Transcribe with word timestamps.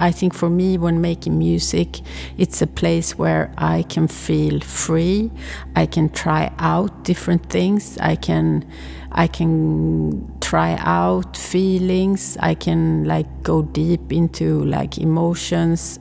I 0.00 0.10
think 0.10 0.32
for 0.32 0.48
me, 0.48 0.78
when 0.78 1.02
making 1.02 1.38
music, 1.38 2.00
it's 2.38 2.62
a 2.62 2.66
place 2.66 3.18
where 3.18 3.52
I 3.58 3.82
can 3.82 4.08
feel 4.08 4.60
free. 4.60 5.30
I 5.76 5.84
can 5.84 6.08
try 6.08 6.50
out 6.58 7.04
different 7.04 7.50
things. 7.50 7.98
I 7.98 8.16
can, 8.16 8.66
I 9.12 9.26
can 9.26 10.40
try 10.40 10.76
out 10.80 11.36
feelings. 11.36 12.38
I 12.40 12.54
can 12.54 13.04
like 13.04 13.42
go 13.42 13.60
deep 13.60 14.10
into 14.10 14.64
like 14.64 14.96
emotions. 14.96 16.00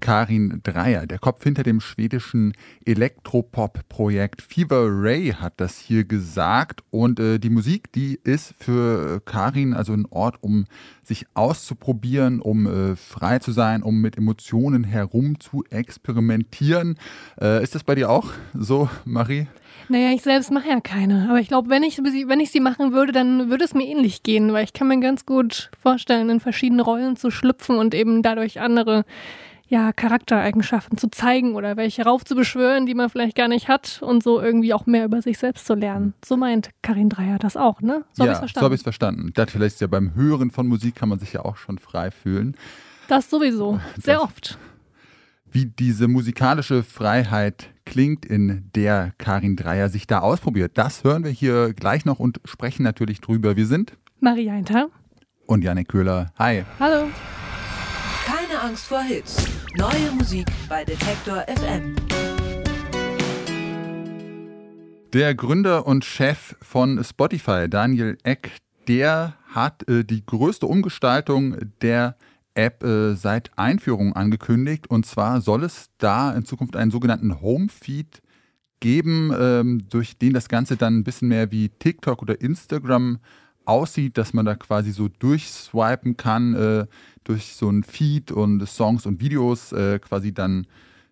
Karin 0.00 0.60
Dreier, 0.62 1.06
der 1.06 1.18
Kopf 1.18 1.44
hinter 1.44 1.62
dem 1.62 1.80
schwedischen 1.80 2.54
Elektropop-Projekt 2.84 4.42
Fever 4.42 4.86
Ray, 4.88 5.34
hat 5.38 5.54
das 5.58 5.78
hier 5.78 6.04
gesagt. 6.04 6.82
Und 6.90 7.20
äh, 7.20 7.38
die 7.38 7.50
Musik, 7.50 7.92
die 7.92 8.18
ist 8.24 8.54
für 8.58 9.20
Karin 9.24 9.74
also 9.74 9.92
ein 9.92 10.06
Ort, 10.10 10.36
um 10.40 10.64
sich 11.02 11.26
auszuprobieren, 11.34 12.40
um 12.40 12.66
äh, 12.66 12.96
frei 12.96 13.38
zu 13.38 13.52
sein, 13.52 13.82
um 13.82 14.00
mit 14.00 14.16
Emotionen 14.16 14.84
herum 14.84 15.38
zu 15.40 15.64
experimentieren. 15.70 16.96
Äh, 17.40 17.62
ist 17.62 17.74
das 17.74 17.84
bei 17.84 17.94
dir 17.94 18.10
auch 18.10 18.30
so, 18.54 18.88
Marie? 19.04 19.46
Naja, 19.88 20.12
ich 20.12 20.22
selbst 20.22 20.52
mache 20.52 20.68
ja 20.68 20.80
keine. 20.80 21.26
Aber 21.28 21.40
ich 21.40 21.48
glaube, 21.48 21.68
wenn 21.68 21.82
ich, 21.82 21.98
wenn 21.98 22.38
ich 22.38 22.52
sie 22.52 22.60
machen 22.60 22.92
würde, 22.92 23.12
dann 23.12 23.50
würde 23.50 23.64
es 23.64 23.74
mir 23.74 23.86
ähnlich 23.86 24.22
gehen, 24.22 24.52
weil 24.52 24.64
ich 24.64 24.72
kann 24.72 24.86
mir 24.86 25.00
ganz 25.00 25.26
gut 25.26 25.70
vorstellen, 25.82 26.30
in 26.30 26.38
verschiedene 26.38 26.82
Rollen 26.82 27.16
zu 27.16 27.32
schlüpfen 27.32 27.76
und 27.76 27.94
eben 27.94 28.22
dadurch 28.22 28.60
andere 28.60 29.04
ja, 29.70 29.92
Charaktereigenschaften 29.92 30.98
zu 30.98 31.08
zeigen 31.10 31.54
oder 31.54 31.76
welche 31.76 32.02
raufzubeschwören, 32.02 32.86
die 32.86 32.94
man 32.94 33.08
vielleicht 33.08 33.36
gar 33.36 33.46
nicht 33.46 33.68
hat 33.68 34.00
und 34.02 34.20
so 34.20 34.40
irgendwie 34.40 34.74
auch 34.74 34.84
mehr 34.84 35.04
über 35.04 35.22
sich 35.22 35.38
selbst 35.38 35.64
zu 35.64 35.74
lernen. 35.74 36.12
So 36.24 36.36
meint 36.36 36.70
Karin 36.82 37.08
Dreier 37.08 37.38
das 37.38 37.56
auch, 37.56 37.80
ne? 37.80 38.04
So 38.12 38.24
ja, 38.24 38.34
habe 38.34 38.46
ich 38.46 38.52
so 38.52 38.60
habe 38.62 38.74
ich 38.74 38.80
es 38.80 38.82
verstanden. 38.82 39.30
Das 39.34 39.52
vielleicht 39.52 39.74
ist 39.74 39.80
ja 39.80 39.86
beim 39.86 40.14
Hören 40.16 40.50
von 40.50 40.66
Musik 40.66 40.96
kann 40.96 41.08
man 41.08 41.20
sich 41.20 41.32
ja 41.32 41.44
auch 41.44 41.56
schon 41.56 41.78
frei 41.78 42.10
fühlen. 42.10 42.56
Das 43.06 43.30
sowieso, 43.30 43.78
sehr 44.02 44.16
das, 44.16 44.24
oft. 44.24 44.58
Wie 45.52 45.66
diese 45.66 46.08
musikalische 46.08 46.82
Freiheit 46.82 47.68
klingt, 47.84 48.26
in 48.26 48.70
der 48.74 49.12
Karin 49.18 49.54
Dreier 49.54 49.88
sich 49.88 50.08
da 50.08 50.18
ausprobiert, 50.18 50.72
das 50.78 51.04
hören 51.04 51.22
wir 51.22 51.30
hier 51.30 51.74
gleich 51.74 52.04
noch 52.04 52.18
und 52.18 52.40
sprechen 52.44 52.82
natürlich 52.82 53.20
drüber. 53.20 53.56
Wir 53.56 53.66
sind 53.66 53.96
Maria 54.18 54.52
Einter 54.52 54.88
und 55.46 55.62
Janik 55.62 55.88
Köhler. 55.88 56.32
Hi. 56.36 56.64
Hallo. 56.80 57.08
Angst 58.60 58.88
vor 58.88 59.00
Hits. 59.00 59.46
Neue 59.78 60.12
Musik 60.18 60.46
bei 60.68 60.84
Detektor 60.84 61.46
FM. 61.48 61.96
Der 65.14 65.34
Gründer 65.34 65.86
und 65.86 66.04
Chef 66.04 66.56
von 66.60 67.02
Spotify, 67.02 67.70
Daniel 67.70 68.18
Eck, 68.22 68.50
der 68.86 69.34
hat 69.48 69.88
äh, 69.88 70.04
die 70.04 70.26
größte 70.26 70.66
Umgestaltung 70.66 71.56
der 71.80 72.16
App 72.52 72.84
äh, 72.84 73.14
seit 73.14 73.50
Einführung 73.56 74.12
angekündigt. 74.12 74.90
Und 74.90 75.06
zwar 75.06 75.40
soll 75.40 75.64
es 75.64 75.86
da 75.96 76.32
in 76.32 76.44
Zukunft 76.44 76.76
einen 76.76 76.90
sogenannten 76.90 77.40
Home-Feed 77.40 78.20
geben, 78.80 79.32
ähm, 79.38 79.88
durch 79.88 80.18
den 80.18 80.34
das 80.34 80.50
Ganze 80.50 80.76
dann 80.76 80.98
ein 80.98 81.04
bisschen 81.04 81.28
mehr 81.28 81.50
wie 81.50 81.70
TikTok 81.70 82.20
oder 82.20 82.38
Instagram 82.42 83.20
aussieht, 83.64 84.18
dass 84.18 84.32
man 84.32 84.46
da 84.46 84.54
quasi 84.54 84.92
so 84.92 85.08
durchswipen 85.08 86.16
kann 86.16 86.54
äh, 86.54 86.86
durch 87.24 87.54
so 87.54 87.68
ein 87.68 87.82
Feed 87.84 88.32
und 88.32 88.66
Songs 88.66 89.06
und 89.06 89.20
Videos 89.20 89.72
äh, 89.72 89.98
quasi 89.98 90.32
dann 90.32 90.66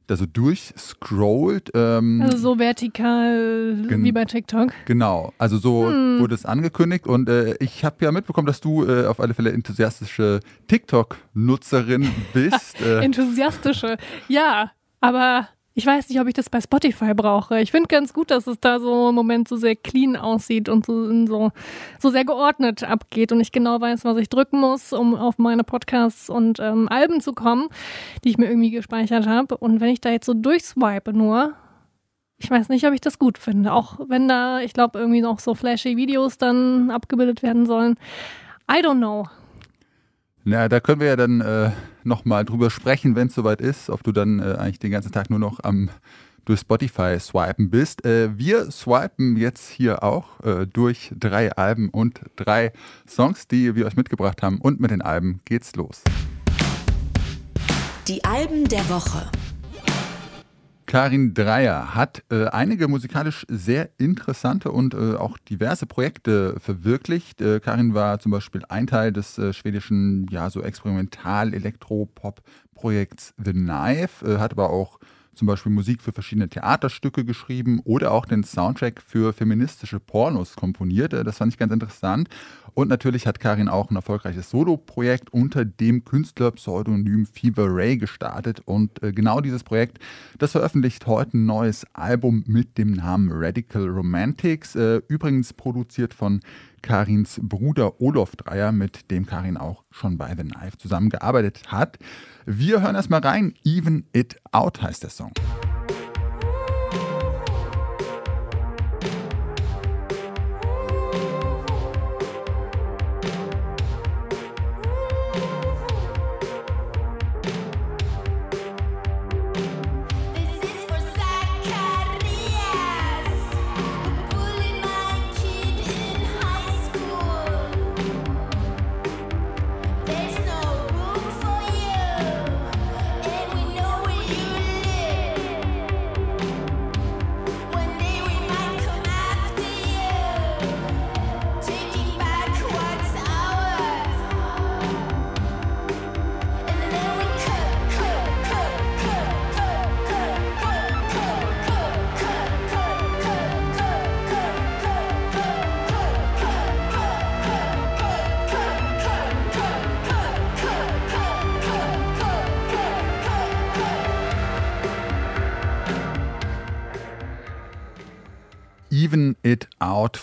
da 0.08 0.16
so 0.16 0.26
durchscrollt. 0.26 1.70
Ähm, 1.74 2.22
also 2.22 2.38
so 2.38 2.58
vertikal 2.58 3.84
wie 3.88 4.12
bei 4.12 4.24
TikTok. 4.24 4.72
Genau, 4.86 5.32
also 5.38 5.58
so 5.58 5.88
hm. 5.88 6.18
wurde 6.18 6.34
es 6.34 6.44
angekündigt 6.44 7.06
und 7.06 7.28
äh, 7.28 7.56
ich 7.60 7.84
habe 7.84 7.96
ja 8.04 8.10
mitbekommen, 8.10 8.46
dass 8.46 8.60
du 8.60 8.84
äh, 8.84 9.06
auf 9.06 9.20
alle 9.20 9.34
Fälle 9.34 9.52
enthusiastische 9.52 10.40
TikTok-Nutzerin 10.66 12.10
bist. 12.32 12.80
Äh. 12.80 13.04
enthusiastische, 13.04 13.98
ja, 14.28 14.72
aber 15.00 15.48
ich 15.78 15.86
weiß 15.86 16.08
nicht, 16.08 16.20
ob 16.20 16.26
ich 16.26 16.34
das 16.34 16.50
bei 16.50 16.60
Spotify 16.60 17.14
brauche. 17.14 17.60
Ich 17.60 17.70
finde 17.70 17.86
ganz 17.86 18.12
gut, 18.12 18.32
dass 18.32 18.48
es 18.48 18.58
da 18.58 18.80
so 18.80 19.10
im 19.10 19.14
Moment 19.14 19.46
so 19.46 19.54
sehr 19.54 19.76
clean 19.76 20.16
aussieht 20.16 20.68
und 20.68 20.84
so, 20.84 21.24
so, 21.24 21.52
so 22.00 22.10
sehr 22.10 22.24
geordnet 22.24 22.82
abgeht 22.82 23.30
und 23.30 23.40
ich 23.40 23.52
genau 23.52 23.80
weiß, 23.80 24.04
was 24.04 24.16
ich 24.16 24.28
drücken 24.28 24.58
muss, 24.58 24.92
um 24.92 25.14
auf 25.14 25.38
meine 25.38 25.62
Podcasts 25.62 26.30
und 26.30 26.58
ähm, 26.58 26.88
Alben 26.88 27.20
zu 27.20 27.32
kommen, 27.32 27.68
die 28.24 28.30
ich 28.30 28.38
mir 28.38 28.46
irgendwie 28.46 28.72
gespeichert 28.72 29.28
habe. 29.28 29.56
Und 29.56 29.80
wenn 29.80 29.90
ich 29.90 30.00
da 30.00 30.10
jetzt 30.10 30.26
so 30.26 30.34
durchswipe 30.34 31.12
nur, 31.12 31.52
ich 32.38 32.50
weiß 32.50 32.70
nicht, 32.70 32.84
ob 32.84 32.92
ich 32.92 33.00
das 33.00 33.20
gut 33.20 33.38
finde. 33.38 33.72
Auch 33.72 34.00
wenn 34.08 34.26
da, 34.26 34.58
ich 34.58 34.72
glaube, 34.72 34.98
irgendwie 34.98 35.20
noch 35.20 35.38
so 35.38 35.54
flashy 35.54 35.96
Videos 35.96 36.38
dann 36.38 36.90
abgebildet 36.90 37.44
werden 37.44 37.66
sollen. 37.66 37.94
I 38.68 38.82
don't 38.82 38.96
know. 38.96 39.28
Na, 40.44 40.68
da 40.68 40.80
können 40.80 41.00
wir 41.00 41.08
ja 41.08 41.16
dann 41.16 41.40
äh, 41.40 41.70
nochmal 42.04 42.44
drüber 42.44 42.70
sprechen, 42.70 43.16
wenn 43.16 43.28
es 43.28 43.34
soweit 43.34 43.60
ist, 43.60 43.90
ob 43.90 44.02
du 44.02 44.12
dann 44.12 44.38
äh, 44.40 44.56
eigentlich 44.58 44.78
den 44.78 44.90
ganzen 44.90 45.12
Tag 45.12 45.30
nur 45.30 45.38
noch 45.38 45.62
am 45.62 45.90
durch 46.48 46.60
Spotify 46.60 47.20
swipen 47.20 47.68
bist. 47.68 48.06
Äh, 48.06 48.38
wir 48.38 48.70
swipen 48.70 49.36
jetzt 49.36 49.68
hier 49.68 50.02
auch 50.02 50.40
äh, 50.40 50.66
durch 50.66 51.12
drei 51.14 51.52
Alben 51.52 51.90
und 51.90 52.22
drei 52.36 52.72
Songs, 53.06 53.46
die 53.48 53.74
wir 53.74 53.84
euch 53.86 53.96
mitgebracht 53.96 54.42
haben. 54.42 54.58
Und 54.58 54.80
mit 54.80 54.90
den 54.90 55.02
Alben 55.02 55.40
geht's 55.44 55.76
los. 55.76 56.02
Die 58.06 58.24
Alben 58.24 58.64
der 58.64 58.88
Woche. 58.88 59.30
Karin 60.88 61.34
Dreier 61.34 61.94
hat 61.94 62.24
äh, 62.30 62.46
einige 62.46 62.88
musikalisch 62.88 63.44
sehr 63.46 63.90
interessante 63.98 64.72
und 64.72 64.94
äh, 64.94 65.16
auch 65.16 65.36
diverse 65.36 65.84
Projekte 65.84 66.58
verwirklicht. 66.60 67.42
Äh, 67.42 67.60
Karin 67.60 67.92
war 67.92 68.20
zum 68.20 68.32
Beispiel 68.32 68.62
ein 68.70 68.86
Teil 68.86 69.12
des 69.12 69.36
äh, 69.36 69.52
schwedischen, 69.52 70.26
ja, 70.30 70.48
so 70.48 70.62
Experimental-Elektropop-Projekts 70.62 73.34
The 73.36 73.52
Knife, 73.52 74.26
äh, 74.26 74.38
hat 74.38 74.52
aber 74.52 74.70
auch 74.70 74.98
zum 75.34 75.46
Beispiel 75.46 75.70
Musik 75.70 76.02
für 76.02 76.12
verschiedene 76.12 76.48
Theaterstücke 76.48 77.24
geschrieben 77.24 77.80
oder 77.84 78.10
auch 78.10 78.24
den 78.24 78.42
Soundtrack 78.42 79.00
für 79.00 79.32
feministische 79.32 80.00
Pornos 80.00 80.56
komponiert. 80.56 81.12
Äh, 81.12 81.22
das 81.22 81.36
fand 81.36 81.52
ich 81.52 81.58
ganz 81.58 81.72
interessant. 81.72 82.28
Und 82.78 82.86
natürlich 82.86 83.26
hat 83.26 83.40
Karin 83.40 83.68
auch 83.68 83.90
ein 83.90 83.96
erfolgreiches 83.96 84.50
Solo-Projekt 84.50 85.32
unter 85.32 85.64
dem 85.64 86.04
Künstlerpseudonym 86.04 87.26
Fever 87.26 87.66
Ray 87.68 87.96
gestartet. 87.96 88.62
Und 88.66 89.02
äh, 89.02 89.10
genau 89.10 89.40
dieses 89.40 89.64
Projekt, 89.64 89.98
das 90.38 90.52
veröffentlicht 90.52 91.04
heute 91.08 91.38
ein 91.38 91.44
neues 91.44 91.84
Album 91.92 92.44
mit 92.46 92.78
dem 92.78 92.92
Namen 92.92 93.30
Radical 93.32 93.88
Romantics. 93.88 94.76
Äh, 94.76 95.02
übrigens 95.08 95.52
produziert 95.54 96.14
von 96.14 96.38
Karins 96.80 97.40
Bruder 97.42 98.00
Olof 98.00 98.36
Dreier, 98.36 98.70
mit 98.70 99.10
dem 99.10 99.26
Karin 99.26 99.56
auch 99.56 99.82
schon 99.90 100.16
bei 100.16 100.36
The 100.36 100.44
Knife 100.44 100.78
zusammengearbeitet 100.78 101.62
hat. 101.66 101.98
Wir 102.46 102.80
hören 102.80 102.94
erstmal 102.94 103.22
rein. 103.22 103.54
Even 103.64 104.06
It 104.12 104.36
Out 104.52 104.82
heißt 104.82 105.02
der 105.02 105.10
Song. 105.10 105.32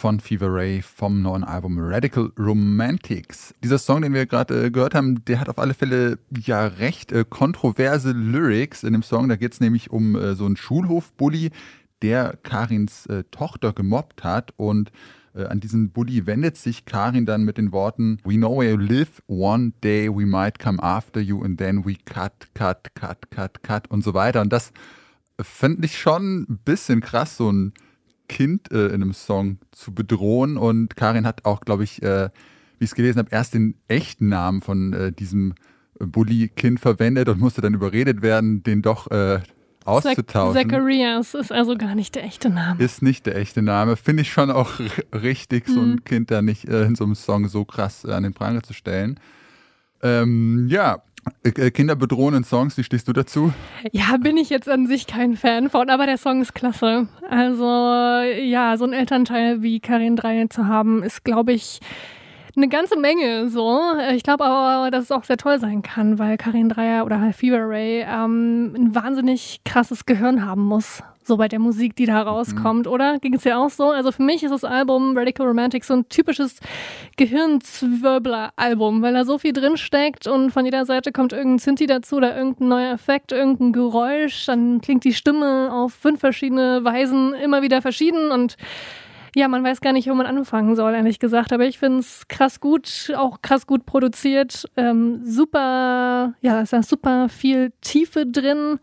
Von 0.06 0.20
Fever 0.20 0.54
Ray 0.54 0.84
vom 0.84 1.24
neuen 1.24 1.44
Album 1.44 1.80
Radical 1.80 2.32
Romantics. 2.38 3.56
Dieser 3.64 3.80
Song, 3.80 4.04
den 4.04 4.14
wir 4.14 4.28
gerade 4.28 4.66
äh, 4.66 4.70
gehört 4.70 4.94
haben, 4.94 5.26
der 5.26 5.40
hat 5.40 5.50
auf 5.50 5.58
alle 5.58 5.74
Fälle 5.74 6.20
ja 6.30 6.68
recht 6.68 7.12
äh, 7.12 7.26
kontroverse 7.28 8.12
Lyrics 8.12 8.84
in 8.84 8.94
dem 8.94 9.02
Song. 9.02 9.30
Da 9.30 9.36
geht 9.36 9.54
es 9.54 9.62
nämlich 9.62 9.90
um 9.90 10.16
äh, 10.16 10.36
so 10.36 10.46
einen 10.46 10.58
Schulhofbully, 10.58 11.50
der 12.04 12.38
Karins 12.44 13.08
äh, 13.08 13.24
Tochter 13.32 13.74
gemobbt 13.74 14.24
hat 14.24 14.54
und 14.58 14.92
Äh, 15.34 15.48
an 15.48 15.60
diesen 15.60 15.90
Bully 15.90 16.26
wendet 16.28 16.56
sich 16.56 16.86
Karin 16.86 17.26
dann 17.26 17.44
mit 17.44 17.58
den 17.58 17.74
Worten 17.74 18.20
We 18.24 18.36
know 18.36 18.60
where 18.60 18.72
you 18.72 18.78
live, 18.78 19.22
one 19.28 19.74
day 19.84 20.08
we 20.08 20.26
might 20.26 20.60
come 20.60 20.82
after 20.82 21.20
you 21.20 21.44
and 21.44 21.58
then 21.58 21.84
we 21.84 21.96
cut, 22.06 22.48
cut, 22.54 22.96
cut, 22.96 23.30
cut, 23.32 23.62
cut 23.62 23.92
und 23.92 24.02
so 24.02 24.14
weiter. 24.14 24.40
Und 24.40 24.54
das 24.54 24.72
fände 25.42 25.86
ich 25.86 26.00
schon 26.00 26.44
ein 26.44 26.60
bisschen 26.64 27.02
krass, 27.02 27.36
so 27.36 27.52
ein 27.52 27.74
Kind 28.28 28.72
äh, 28.72 28.88
in 28.88 28.96
einem 28.96 29.14
Song 29.14 29.60
zu 29.72 29.94
bedrohen. 29.94 30.58
Und 30.58 30.96
Karin 30.96 31.26
hat 31.26 31.46
auch, 31.46 31.62
glaube 31.62 31.84
ich, 31.84 32.02
äh, 32.04 32.30
wie 32.80 32.86
ich 32.86 32.92
es 32.92 32.96
gelesen 32.96 33.20
habe, 33.20 33.30
erst 33.32 33.54
den 33.54 33.76
echten 33.88 34.28
Namen 34.30 34.62
von 34.62 34.94
äh, 34.94 35.12
diesem 35.12 35.54
Bully-Kind 36.00 36.80
verwendet 36.80 37.30
und 37.30 37.40
musste 37.40 37.62
dann 37.62 37.74
überredet 37.74 38.22
werden, 38.22 38.64
den 38.64 38.82
doch 38.82 39.10
äh, 39.12 39.40
auszutauschen. 39.86 40.70
Zacharias 40.70 41.34
ist 41.36 41.52
also 41.52 41.78
gar 41.78 41.96
nicht 41.96 42.16
der 42.16 42.24
echte 42.24 42.50
Name. 42.50 42.84
Ist 42.84 43.02
nicht 43.02 43.26
der 43.26 43.38
echte 43.38 43.62
Name. 43.62 43.96
Finde 43.96 44.24
ich 44.24 44.32
schon 44.32 44.52
auch 44.52 44.72
richtig, 45.14 45.68
so 45.68 45.80
ein 45.80 45.92
Mhm. 45.92 46.04
Kind 46.04 46.32
da 46.32 46.42
nicht 46.42 46.68
äh, 46.68 46.84
in 46.86 46.96
so 46.96 47.04
einem 47.06 47.16
Song 47.16 47.48
so 47.48 47.66
krass 47.66 48.04
äh, 48.04 48.12
an 48.12 48.24
den 48.24 48.34
Pranger 48.34 48.64
zu 48.64 48.74
stellen. 48.74 49.20
Ähm, 50.02 50.68
ja, 50.70 51.02
äh, 51.44 51.72
Kinder 51.72 51.96
bedrohen 51.96 52.36
in 52.36 52.44
Songs, 52.44 52.78
wie 52.78 52.84
stehst 52.84 53.08
du 53.08 53.14
dazu? 53.14 53.54
Ja, 53.92 54.18
bin 54.18 54.38
ich 54.38 54.50
jetzt 54.50 54.70
an 54.70 54.88
sich 54.88 55.08
kein 55.08 55.36
Fan 55.36 55.70
von, 55.70 55.90
aber 55.90 56.06
der 56.06 56.18
Song 56.18 56.42
ist 56.42 56.54
klasse. 56.54 57.08
Also 57.30 57.66
ja, 57.66 58.78
so 58.78 58.86
ein 58.86 58.94
Elternteil 58.94 59.62
wie 59.62 59.80
Karin 59.80 60.16
Dreie 60.16 60.50
zu 60.50 60.68
haben, 60.68 61.04
ist, 61.04 61.24
glaube 61.24 61.54
ich, 61.54 61.80
eine 62.56 62.70
ganze 62.70 62.98
Menge 62.98 63.50
so. 63.50 63.82
Ich 64.14 64.24
glaube 64.24 64.46
aber, 64.46 64.92
dass 64.92 65.06
es 65.06 65.12
auch 65.12 65.24
sehr 65.24 65.38
toll 65.38 65.60
sein 65.60 65.82
kann, 65.82 66.20
weil 66.20 66.38
Karin 66.38 66.70
Dreier 66.70 67.06
oder 67.06 67.20
halt 67.20 67.36
Fever 67.36 67.68
Ray 67.68 68.06
ähm, 68.08 68.74
ein 68.76 68.96
wahnsinnig 68.96 69.62
krasses 69.66 70.06
Gehirn 70.06 70.46
haben 70.46 70.64
muss. 70.64 71.04
So 71.28 71.38
bei 71.38 71.48
der 71.48 71.58
Musik, 71.58 71.96
die 71.96 72.06
da 72.06 72.22
rauskommt, 72.22 72.86
oder? 72.86 73.18
Ging 73.18 73.34
es 73.34 73.44
ja 73.46 73.58
auch 73.58 73.72
so? 73.72 73.90
Also 73.90 74.12
für 74.12 74.22
mich 74.22 74.44
ist 74.44 74.52
das 74.52 74.64
Album 74.64 75.18
Radical 75.18 75.48
Romantic 75.48 75.84
so 75.84 75.96
ein 75.96 76.08
typisches 76.08 76.60
Gehirnzwirbler-Album, 77.18 79.02
weil 79.02 79.14
da 79.14 79.26
so 79.26 79.40
viel 79.40 79.52
drinsteckt 79.52 80.28
und 80.28 80.52
von 80.52 80.66
jeder 80.66 80.86
Seite 80.86 81.12
kommt 81.12 81.34
irgendein 81.34 81.58
Synthi 81.58 81.88
dazu 81.88 82.18
oder 82.18 82.38
irgendein 82.38 82.68
neuer 82.68 82.94
Effekt, 82.94 83.32
irgendein 83.32 83.74
Geräusch, 83.74 84.46
dann 84.46 84.82
klingt 84.82 85.04
die 85.04 85.16
Stimme 85.16 85.74
auf 85.74 85.94
fünf 85.94 86.20
verschiedene 86.20 86.84
Weisen 86.84 87.34
immer 87.34 87.64
wieder 87.64 87.82
verschieden 87.82 88.30
und 88.30 88.56
ja, 89.36 89.48
man 89.48 89.64
weiß 89.64 89.82
gar 89.82 89.94
nicht, 89.94 90.08
wo 90.08 90.14
man 90.14 90.28
anfangen 90.28 90.76
soll, 90.76 90.94
ehrlich 90.94 91.20
gesagt. 91.20 91.52
Aber 91.52 91.66
ich 91.66 91.78
finde 91.78 92.00
es 92.00 92.28
krass 92.30 92.62
gut, 92.62 93.12
auch 93.18 93.42
krass 93.42 93.68
gut 93.68 93.86
produziert. 93.86 94.66
Ähm, 94.78 95.26
super, 95.26 96.36
ja, 96.40 96.62
ist 96.62 96.72
da 96.72 96.84
super 96.84 97.28
viel 97.30 97.74
Tiefe 97.82 98.26
drin 98.26 98.80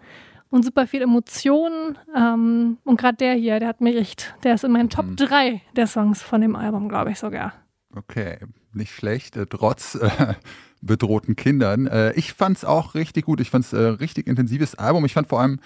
und 0.52 0.64
super 0.64 0.86
viel 0.86 1.02
Emotionen. 1.02 1.98
Ähm, 2.14 2.76
und 2.84 3.00
gerade 3.00 3.16
der 3.16 3.34
hier, 3.34 3.58
der 3.58 3.68
hat 3.68 3.80
mich 3.80 3.96
echt, 3.96 4.34
der 4.44 4.54
ist 4.54 4.64
in 4.64 4.70
meinen 4.70 4.90
Top 4.90 5.16
3 5.16 5.62
der 5.74 5.86
Songs 5.86 6.22
von 6.22 6.42
dem 6.42 6.54
Album, 6.54 6.88
glaube 6.88 7.10
ich 7.10 7.18
sogar. 7.18 7.54
Okay, 7.94 8.38
nicht 8.74 8.92
schlecht, 8.92 9.36
äh, 9.36 9.46
trotz 9.46 9.94
äh, 9.94 10.34
bedrohten 10.82 11.36
Kindern. 11.36 11.86
Äh, 11.86 12.12
ich 12.12 12.34
fand 12.34 12.58
es 12.58 12.64
auch 12.66 12.94
richtig 12.94 13.24
gut. 13.24 13.40
Ich 13.40 13.48
fand 13.48 13.64
es 13.64 13.72
äh, 13.72 13.80
richtig 13.80 14.26
intensives 14.26 14.74
Album. 14.74 15.06
Ich 15.06 15.14
fand 15.14 15.26
vor 15.26 15.40
allem 15.40 15.58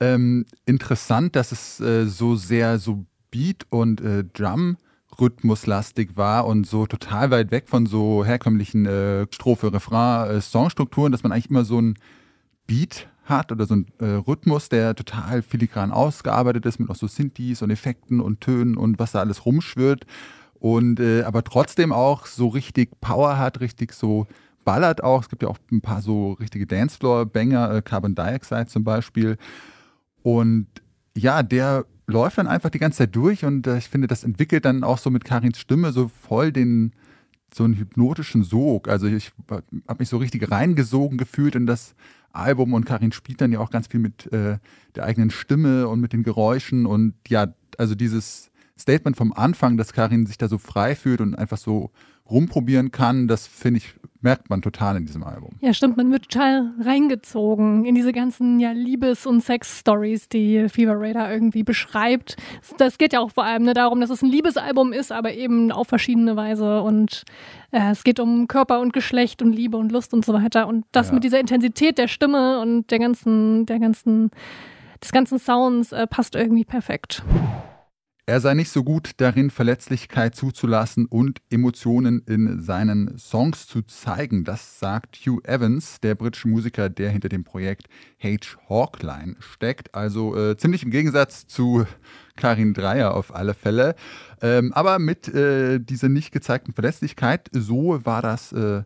ähm, 0.00 0.46
interessant, 0.64 1.36
dass 1.36 1.52
es 1.52 1.80
äh, 1.80 2.06
so 2.06 2.34
sehr 2.34 2.78
so 2.78 3.04
Beat 3.30 3.66
und 3.68 4.00
äh, 4.00 4.24
Drum 4.24 4.78
rhythmuslastig 5.20 6.16
war 6.16 6.46
und 6.46 6.66
so 6.66 6.86
total 6.86 7.30
weit 7.30 7.50
weg 7.50 7.68
von 7.68 7.86
so 7.86 8.24
herkömmlichen 8.24 8.84
Strophe, 9.30 9.72
Refrain, 9.72 10.40
Songstrukturen, 10.40 11.12
dass 11.12 11.22
man 11.22 11.30
eigentlich 11.30 11.50
immer 11.50 11.64
so 11.64 11.80
ein 11.80 11.94
Beat 12.66 13.06
hat 13.24 13.52
oder 13.52 13.66
so 13.66 13.76
ein 13.76 13.86
äh, 13.98 14.04
Rhythmus, 14.04 14.68
der 14.68 14.94
total 14.94 15.42
filigran 15.42 15.92
ausgearbeitet 15.92 16.66
ist 16.66 16.78
mit 16.78 16.90
auch 16.90 16.96
so 16.96 17.06
Synthes 17.06 17.62
und 17.62 17.70
Effekten 17.70 18.20
und 18.20 18.40
Tönen 18.40 18.76
und 18.76 18.98
was 18.98 19.12
da 19.12 19.20
alles 19.20 19.46
rumschwirrt 19.46 20.06
und 20.64 20.98
äh, 20.98 21.24
aber 21.24 21.44
trotzdem 21.44 21.92
auch 21.92 22.24
so 22.24 22.48
richtig 22.48 22.98
Power 23.02 23.36
hat, 23.36 23.60
richtig 23.60 23.92
so 23.92 24.26
ballert 24.64 25.04
auch. 25.04 25.20
Es 25.20 25.28
gibt 25.28 25.42
ja 25.42 25.48
auch 25.50 25.58
ein 25.70 25.82
paar 25.82 26.00
so 26.00 26.32
richtige 26.32 26.66
Dancefloor-Banger, 26.66 27.74
äh, 27.74 27.82
Carbon 27.82 28.14
Dioxide 28.14 28.66
zum 28.66 28.82
Beispiel. 28.82 29.36
Und 30.22 30.66
ja, 31.14 31.42
der 31.42 31.84
läuft 32.06 32.38
dann 32.38 32.46
einfach 32.46 32.70
die 32.70 32.78
ganze 32.78 32.98
Zeit 32.98 33.14
durch 33.14 33.44
und 33.44 33.66
äh, 33.66 33.76
ich 33.76 33.90
finde, 33.90 34.06
das 34.06 34.24
entwickelt 34.24 34.64
dann 34.64 34.84
auch 34.84 34.96
so 34.96 35.10
mit 35.10 35.24
Karins 35.24 35.58
Stimme 35.58 35.92
so 35.92 36.08
voll 36.08 36.50
den 36.50 36.92
so 37.54 37.64
einen 37.64 37.74
hypnotischen 37.74 38.42
Sog. 38.42 38.88
Also 38.88 39.06
ich 39.06 39.32
habe 39.48 39.96
mich 39.98 40.08
so 40.08 40.16
richtig 40.16 40.50
reingesogen 40.50 41.18
gefühlt 41.18 41.54
in 41.54 41.66
das 41.66 41.94
Album 42.32 42.72
und 42.72 42.84
Karin 42.84 43.12
spielt 43.12 43.40
dann 43.40 43.52
ja 43.52 43.60
auch 43.60 43.70
ganz 43.70 43.86
viel 43.86 44.00
mit 44.00 44.32
äh, 44.32 44.58
der 44.96 45.04
eigenen 45.04 45.30
Stimme 45.30 45.86
und 45.86 46.00
mit 46.00 46.12
den 46.12 46.24
Geräuschen 46.24 46.84
und 46.84 47.14
ja, 47.28 47.54
also 47.78 47.94
dieses 47.94 48.50
Statement 48.78 49.16
vom 49.16 49.32
Anfang, 49.32 49.76
dass 49.76 49.92
Karin 49.92 50.26
sich 50.26 50.36
da 50.36 50.48
so 50.48 50.58
frei 50.58 50.96
fühlt 50.96 51.20
und 51.20 51.36
einfach 51.36 51.58
so 51.58 51.92
rumprobieren 52.28 52.90
kann, 52.90 53.28
das 53.28 53.46
finde 53.46 53.78
ich, 53.78 53.94
merkt 54.24 54.50
man 54.50 54.62
total 54.62 54.96
in 54.96 55.06
diesem 55.06 55.22
Album. 55.22 55.50
Ja, 55.60 55.72
stimmt, 55.74 55.96
man 55.96 56.10
wird 56.10 56.28
total 56.30 56.72
reingezogen 56.80 57.84
in 57.84 57.94
diese 57.94 58.12
ganzen 58.12 58.58
ja, 58.58 58.72
Liebes- 58.72 59.26
und 59.26 59.42
Sex-Stories, 59.42 60.28
die 60.30 60.68
Fever 60.68 60.94
Radar 60.98 61.30
irgendwie 61.30 61.62
beschreibt. 61.62 62.36
Das 62.78 62.98
geht 62.98 63.12
ja 63.12 63.20
auch 63.20 63.30
vor 63.30 63.44
allem 63.44 63.64
ne, 63.64 63.74
darum, 63.74 64.00
dass 64.00 64.10
es 64.10 64.22
ein 64.22 64.30
Liebesalbum 64.30 64.92
ist, 64.92 65.12
aber 65.12 65.34
eben 65.34 65.70
auf 65.70 65.86
verschiedene 65.88 66.34
Weise. 66.36 66.80
Und 66.82 67.24
äh, 67.70 67.90
es 67.90 68.02
geht 68.02 68.18
um 68.18 68.48
Körper 68.48 68.80
und 68.80 68.92
Geschlecht 68.92 69.42
und 69.42 69.52
Liebe 69.52 69.76
und 69.76 69.92
Lust 69.92 70.14
und 70.14 70.24
so 70.24 70.32
weiter. 70.32 70.66
Und 70.66 70.86
das 70.92 71.08
Ja. 71.08 71.14
mit 71.14 71.24
dieser 71.24 71.38
Intensität 71.38 71.98
der 71.98 72.08
Stimme 72.08 72.60
und 72.60 72.90
der 72.90 72.98
ganzen, 72.98 73.66
der 73.66 73.78
ganzen, 73.78 74.30
des 75.02 75.12
ganzen 75.12 75.38
Sounds 75.38 75.92
äh, 75.92 76.06
passt 76.06 76.34
irgendwie 76.34 76.64
perfekt. 76.64 77.22
Er 78.26 78.40
sei 78.40 78.54
nicht 78.54 78.70
so 78.70 78.82
gut 78.82 79.10
darin, 79.18 79.50
Verletzlichkeit 79.50 80.34
zuzulassen 80.34 81.04
und 81.04 81.42
Emotionen 81.50 82.22
in 82.26 82.62
seinen 82.62 83.18
Songs 83.18 83.66
zu 83.66 83.82
zeigen. 83.82 84.44
Das 84.44 84.78
sagt 84.80 85.16
Hugh 85.16 85.46
Evans, 85.46 86.00
der 86.00 86.14
britische 86.14 86.48
Musiker, 86.48 86.88
der 86.88 87.10
hinter 87.10 87.28
dem 87.28 87.44
Projekt 87.44 87.86
H. 88.22 88.56
Hawkline 88.70 89.36
steckt. 89.40 89.94
Also 89.94 90.34
äh, 90.38 90.56
ziemlich 90.56 90.84
im 90.84 90.90
Gegensatz 90.90 91.46
zu 91.46 91.84
Karin 92.34 92.72
Dreier 92.72 93.12
auf 93.12 93.34
alle 93.34 93.52
Fälle. 93.52 93.94
Ähm, 94.40 94.72
aber 94.72 94.98
mit 94.98 95.28
äh, 95.28 95.78
dieser 95.78 96.08
nicht 96.08 96.32
gezeigten 96.32 96.72
Verletzlichkeit, 96.72 97.50
so 97.52 98.00
war 98.06 98.22
das 98.22 98.52
äh, 98.52 98.84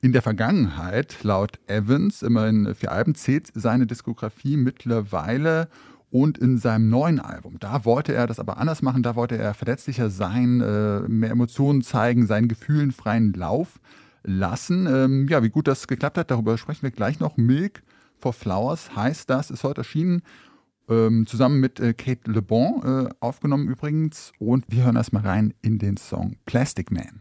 in 0.00 0.12
der 0.12 0.22
Vergangenheit, 0.22 1.22
laut 1.22 1.60
Evans, 1.68 2.22
immerhin 2.22 2.74
vier 2.74 2.90
Alben, 2.90 3.14
zählt 3.14 3.46
seine 3.54 3.86
Diskografie 3.86 4.56
mittlerweile 4.56 5.68
und 6.12 6.36
in 6.36 6.58
seinem 6.58 6.90
neuen 6.90 7.20
Album, 7.20 7.56
da 7.58 7.86
wollte 7.86 8.12
er 8.12 8.26
das 8.26 8.38
aber 8.38 8.58
anders 8.58 8.82
machen, 8.82 9.02
da 9.02 9.16
wollte 9.16 9.38
er 9.38 9.54
verletzlicher 9.54 10.10
sein, 10.10 10.60
äh, 10.60 11.00
mehr 11.08 11.30
Emotionen 11.30 11.80
zeigen, 11.80 12.26
seinen 12.26 12.48
Gefühlen 12.48 12.92
freien 12.92 13.32
Lauf 13.32 13.80
lassen. 14.22 14.86
Ähm, 14.86 15.26
ja, 15.28 15.42
wie 15.42 15.48
gut 15.48 15.66
das 15.66 15.88
geklappt 15.88 16.18
hat, 16.18 16.30
darüber 16.30 16.58
sprechen 16.58 16.82
wir 16.82 16.90
gleich 16.90 17.18
noch. 17.18 17.38
Milk 17.38 17.82
for 18.18 18.34
Flowers 18.34 18.94
heißt 18.94 19.30
das, 19.30 19.50
ist 19.50 19.64
heute 19.64 19.80
erschienen, 19.80 20.20
ähm, 20.90 21.26
zusammen 21.26 21.60
mit 21.60 21.80
äh, 21.80 21.94
Kate 21.94 22.30
Le 22.30 22.42
Bon, 22.42 22.82
äh, 22.84 23.08
aufgenommen 23.20 23.68
übrigens. 23.68 24.32
Und 24.38 24.66
wir 24.68 24.84
hören 24.84 24.96
erstmal 24.96 25.22
rein 25.22 25.54
in 25.62 25.78
den 25.78 25.96
Song 25.96 26.36
Plastic 26.44 26.90
Man. 26.90 27.18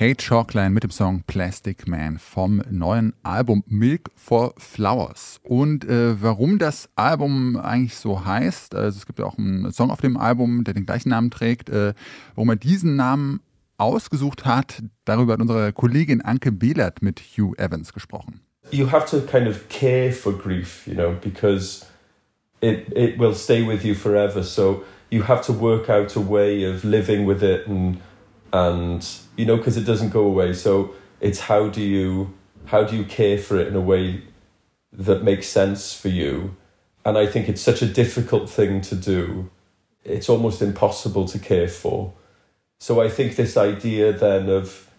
Hey 0.00 0.14
Chalkline 0.14 0.70
mit 0.70 0.82
dem 0.82 0.90
Song 0.90 1.24
Plastic 1.26 1.86
Man 1.86 2.18
vom 2.18 2.62
neuen 2.70 3.12
Album 3.22 3.62
Milk 3.66 4.10
for 4.14 4.54
Flowers. 4.56 5.40
Und 5.42 5.84
äh, 5.84 6.22
warum 6.22 6.58
das 6.58 6.88
Album 6.96 7.58
eigentlich 7.58 7.96
so 7.96 8.24
heißt, 8.24 8.74
also 8.74 8.96
es 8.96 9.04
gibt 9.04 9.18
ja 9.18 9.26
auch 9.26 9.36
einen 9.36 9.70
Song 9.72 9.90
auf 9.90 10.00
dem 10.00 10.16
Album, 10.16 10.64
der 10.64 10.72
den 10.72 10.86
gleichen 10.86 11.10
Namen 11.10 11.30
trägt, 11.30 11.68
äh, 11.68 11.92
warum 12.34 12.48
er 12.48 12.56
diesen 12.56 12.96
Namen 12.96 13.40
ausgesucht 13.76 14.46
hat, 14.46 14.82
darüber 15.04 15.34
hat 15.34 15.42
unsere 15.42 15.74
Kollegin 15.74 16.22
Anke 16.22 16.50
Behlert 16.50 17.02
mit 17.02 17.20
Hugh 17.20 17.54
Evans 17.58 17.92
gesprochen. 17.92 18.40
You 18.70 18.90
have 18.90 19.04
to 19.10 19.20
kind 19.30 19.46
of 19.46 19.68
care 19.68 20.12
for 20.12 20.32
grief, 20.32 20.86
you 20.86 20.94
know, 20.94 21.14
because 21.20 21.84
it, 22.62 22.88
it 22.96 23.18
will 23.18 23.34
stay 23.34 23.68
with 23.68 23.84
you 23.84 23.94
forever. 23.94 24.42
So 24.42 24.82
you 25.10 25.28
have 25.28 25.44
to 25.44 25.52
work 25.52 25.90
out 25.90 26.16
a 26.16 26.20
way 26.20 26.64
of 26.64 26.84
living 26.84 27.28
with 27.28 27.42
it 27.42 27.66
and 27.68 27.98
and 28.52 29.06
you 29.36 29.44
know 29.44 29.56
because 29.56 29.76
it 29.76 29.84
doesn't 29.84 30.10
go 30.10 30.24
away. 30.24 30.52
So 30.52 30.94
it's 31.20 31.40
how 31.40 31.68
do 31.68 31.82
you 31.82 32.34
how 32.66 32.84
do 32.84 32.96
you 32.96 33.04
care 33.04 33.38
for 33.38 33.58
it 33.58 33.68
in 33.68 33.76
a 33.76 33.80
way 33.80 34.22
that 34.92 35.22
makes 35.22 35.46
sense 35.46 35.94
for 35.94 36.08
you? 36.08 36.56
And 37.04 37.16
i 37.16 37.26
think 37.26 37.48
it's 37.48 37.62
such 37.62 37.82
a 37.82 37.86
difficult 37.86 38.50
thing 38.50 38.80
to 38.82 38.94
do. 38.94 39.50
It's 40.04 40.28
almost 40.28 40.62
impossible 40.62 41.26
to 41.28 41.38
care 41.38 41.68
for. 41.68 42.14
So 42.78 43.00
i 43.00 43.08
think 43.08 43.36
this 43.36 43.56
idea 43.56 44.12
then 44.12 44.48
of 44.48 44.90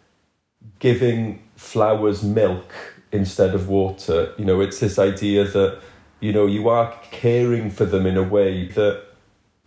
giving 0.79 1.41
flowers 1.55 2.24
milk 2.24 2.74
instead 3.12 3.53
of 3.53 3.67
water 3.67 4.34
you 4.38 4.46
know 4.46 4.62
it's 4.62 4.79
this 4.79 4.98
idea 4.98 5.43
that 5.43 5.79
you 6.20 6.31
know 6.31 6.46
you 6.46 6.70
are 6.70 6.93
caring 7.12 7.70
for 7.70 7.86
them 7.86 8.05
in 8.05 8.17
a 8.17 8.24
way 8.24 8.67
that 8.67 9.03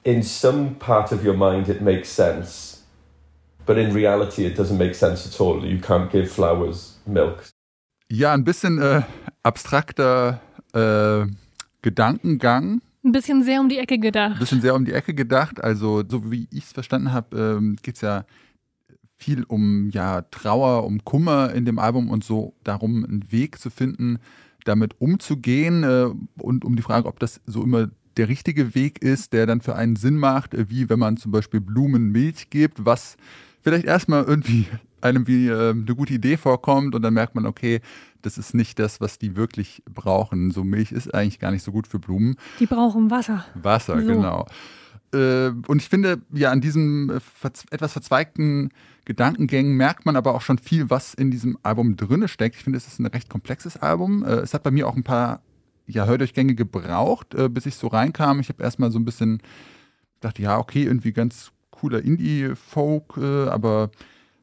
in 0.04 0.22
some 0.22 0.74
part 0.76 1.12
of 1.12 1.24
your 1.24 1.34
mind 1.34 1.68
it 1.68 1.82
makes 1.82 2.08
sense 2.08 2.73
But 3.66 3.78
in 3.78 3.92
reality, 3.92 4.46
it 4.46 4.58
doesn't 4.58 4.76
make 4.76 4.94
sense 4.94 5.26
at 5.26 5.40
all. 5.40 5.64
You 5.64 5.78
can't 5.78 6.10
give 6.10 6.26
flowers 6.26 7.00
milk. 7.06 7.50
Ja, 8.10 8.32
ein 8.32 8.44
bisschen 8.44 8.78
äh, 8.78 9.02
abstrakter 9.42 10.40
äh, 10.72 11.26
Gedankengang. 11.82 12.82
Ein 13.04 13.12
bisschen 13.12 13.42
sehr 13.42 13.60
um 13.60 13.68
die 13.68 13.78
Ecke 13.78 13.98
gedacht. 13.98 14.34
Ein 14.34 14.38
bisschen 14.38 14.60
sehr 14.60 14.74
um 14.74 14.84
die 14.84 14.92
Ecke 14.92 15.14
gedacht. 15.14 15.62
Also, 15.62 16.02
so 16.08 16.30
wie 16.30 16.48
ich 16.50 16.64
es 16.64 16.72
verstanden 16.72 17.12
habe, 17.12 17.36
ähm, 17.36 17.76
geht 17.82 17.96
es 17.96 18.00
ja 18.00 18.24
viel 19.16 19.44
um 19.44 19.90
ja, 19.90 20.22
Trauer, 20.22 20.84
um 20.84 21.04
Kummer 21.04 21.52
in 21.52 21.64
dem 21.64 21.78
Album 21.78 22.10
und 22.10 22.24
so 22.24 22.54
darum, 22.64 23.04
einen 23.04 23.30
Weg 23.30 23.58
zu 23.58 23.70
finden, 23.70 24.18
damit 24.64 25.00
umzugehen 25.00 25.82
äh, 25.84 26.08
und 26.40 26.64
um 26.64 26.76
die 26.76 26.82
Frage, 26.82 27.08
ob 27.08 27.18
das 27.20 27.40
so 27.46 27.62
immer 27.62 27.88
der 28.16 28.28
richtige 28.28 28.74
Weg 28.74 29.02
ist, 29.02 29.32
der 29.32 29.46
dann 29.46 29.60
für 29.60 29.76
einen 29.76 29.96
Sinn 29.96 30.16
macht, 30.16 30.54
äh, 30.54 30.68
wie 30.68 30.88
wenn 30.88 30.98
man 30.98 31.16
zum 31.16 31.32
Beispiel 31.32 31.60
Blumen 31.60 32.12
Milch 32.12 32.50
gibt, 32.50 32.84
was 32.84 33.16
vielleicht 33.64 33.86
erstmal 33.86 34.24
irgendwie 34.24 34.66
einem 35.00 35.26
wie 35.26 35.48
äh, 35.48 35.70
eine 35.70 35.94
gute 35.94 36.14
Idee 36.14 36.36
vorkommt 36.36 36.94
und 36.94 37.02
dann 37.02 37.14
merkt 37.14 37.34
man, 37.34 37.46
okay, 37.46 37.80
das 38.22 38.38
ist 38.38 38.54
nicht 38.54 38.78
das, 38.78 39.00
was 39.00 39.18
die 39.18 39.36
wirklich 39.36 39.82
brauchen. 39.90 40.50
So 40.50 40.64
Milch 40.64 40.92
ist 40.92 41.12
eigentlich 41.12 41.38
gar 41.38 41.50
nicht 41.50 41.62
so 41.62 41.72
gut 41.72 41.86
für 41.86 41.98
Blumen. 41.98 42.36
Die 42.60 42.66
brauchen 42.66 43.10
Wasser. 43.10 43.44
Wasser, 43.54 44.00
so. 44.00 44.06
genau. 44.06 44.46
Äh, 45.12 45.48
und 45.66 45.82
ich 45.82 45.88
finde, 45.88 46.22
ja, 46.32 46.50
an 46.50 46.60
diesem 46.60 47.10
äh, 47.10 47.48
etwas 47.70 47.92
verzweigten 47.92 48.70
Gedankengängen 49.04 49.76
merkt 49.76 50.06
man 50.06 50.16
aber 50.16 50.34
auch 50.34 50.40
schon 50.40 50.58
viel, 50.58 50.88
was 50.88 51.12
in 51.12 51.30
diesem 51.30 51.58
Album 51.62 51.96
drinne 51.96 52.28
steckt. 52.28 52.56
Ich 52.56 52.64
finde, 52.64 52.78
es 52.78 52.86
ist 52.86 52.98
ein 52.98 53.06
recht 53.06 53.28
komplexes 53.28 53.76
Album. 53.76 54.24
Äh, 54.24 54.36
es 54.36 54.54
hat 54.54 54.62
bei 54.62 54.70
mir 54.70 54.88
auch 54.88 54.96
ein 54.96 55.04
paar 55.04 55.42
ja, 55.86 56.06
Hördurchgänge 56.06 56.54
gebraucht, 56.54 57.36
bis 57.50 57.66
ich 57.66 57.74
so 57.74 57.88
reinkam. 57.88 58.40
Ich 58.40 58.48
habe 58.48 58.62
erstmal 58.62 58.90
so 58.90 58.98
ein 58.98 59.04
bisschen 59.04 59.42
dachte, 60.20 60.40
ja, 60.40 60.58
okay, 60.58 60.84
irgendwie 60.84 61.12
ganz 61.12 61.52
cooler 61.74 62.02
Indie-Folk, 62.02 63.16
äh, 63.16 63.48
aber 63.48 63.90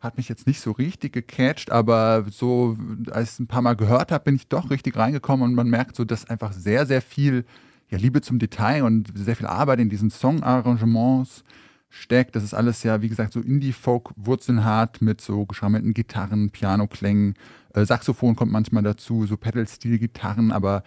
hat 0.01 0.17
mich 0.17 0.27
jetzt 0.29 0.47
nicht 0.47 0.59
so 0.59 0.71
richtig 0.71 1.13
gecatcht, 1.13 1.71
aber 1.71 2.25
so, 2.29 2.77
als 3.11 3.29
ich 3.29 3.33
es 3.33 3.39
ein 3.39 3.47
paar 3.47 3.61
Mal 3.61 3.75
gehört 3.75 4.11
habe, 4.11 4.23
bin 4.25 4.35
ich 4.35 4.47
doch 4.47 4.69
richtig 4.69 4.97
reingekommen 4.97 5.43
und 5.47 5.55
man 5.55 5.69
merkt 5.69 5.95
so, 5.95 6.03
dass 6.03 6.29
einfach 6.29 6.53
sehr, 6.53 6.85
sehr 6.85 7.01
viel 7.01 7.45
ja, 7.89 7.97
Liebe 7.97 8.21
zum 8.21 8.39
Detail 8.39 8.83
und 8.83 9.11
sehr 9.15 9.35
viel 9.35 9.45
Arbeit 9.45 9.79
in 9.79 9.89
diesen 9.89 10.09
Song-Arrangements 10.09 11.43
steckt. 11.89 12.35
Das 12.35 12.43
ist 12.43 12.53
alles 12.53 12.81
ja, 12.83 13.01
wie 13.01 13.09
gesagt, 13.09 13.33
so 13.33 13.41
Indie-Folk-Wurzeln 13.41 14.65
hat 14.65 15.01
mit 15.01 15.21
so 15.21 15.45
geschrammelten 15.45 15.93
Gitarren, 15.93 16.49
Piano-Klängen, 16.49 17.35
äh, 17.73 17.85
Saxophon 17.85 18.35
kommt 18.35 18.51
manchmal 18.51 18.83
dazu, 18.83 19.27
so 19.27 19.37
Pedal-Stil-Gitarren, 19.37 20.51
aber 20.51 20.83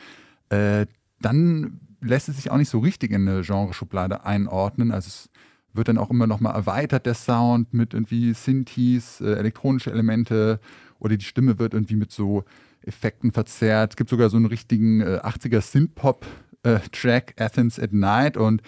äh, 0.49 0.87
dann 1.21 1.81
lässt 2.01 2.29
es 2.29 2.37
sich 2.37 2.51
auch 2.51 2.57
nicht 2.57 2.69
so 2.69 2.81
richtig 2.81 3.13
in 3.13 3.29
eine 3.29 3.43
Genreschublade 3.43 4.25
einordnen. 4.25 4.93
Also 4.93 5.09
es 5.09 5.31
wird 5.75 5.89
dann 5.89 5.99
auch 5.99 6.11
immer 6.11 6.27
noch 6.27 6.41
mal 6.41 6.53
erweitert, 6.53 7.07
der 7.07 7.15
Sound, 7.15 7.75
mit 7.75 7.95
irgendwie 7.95 8.33
Synthes, 8.33 9.21
äh, 9.21 9.35
elektronische 9.35 9.91
Elemente 9.91 10.61
oder 10.99 11.17
die 11.17 11.25
Stimme 11.25 11.59
wird 11.59 11.75
irgendwie 11.75 11.97
mit 11.97 12.11
so 12.11 12.45
Effekten 12.83 13.33
verzerrt. 13.33 13.93
Es 13.93 13.97
gibt 13.97 14.11
sogar 14.11 14.31
so 14.31 14.37
einen 14.37 14.47
richtigen 14.47 15.01
äh, 15.01 15.21
80er 15.23 15.61
Synth-Pop-Track, 15.61 17.35
äh, 17.37 17.43
Athens 17.43 17.79
at 17.79 17.93
Night 17.93 18.37
und 18.37 18.63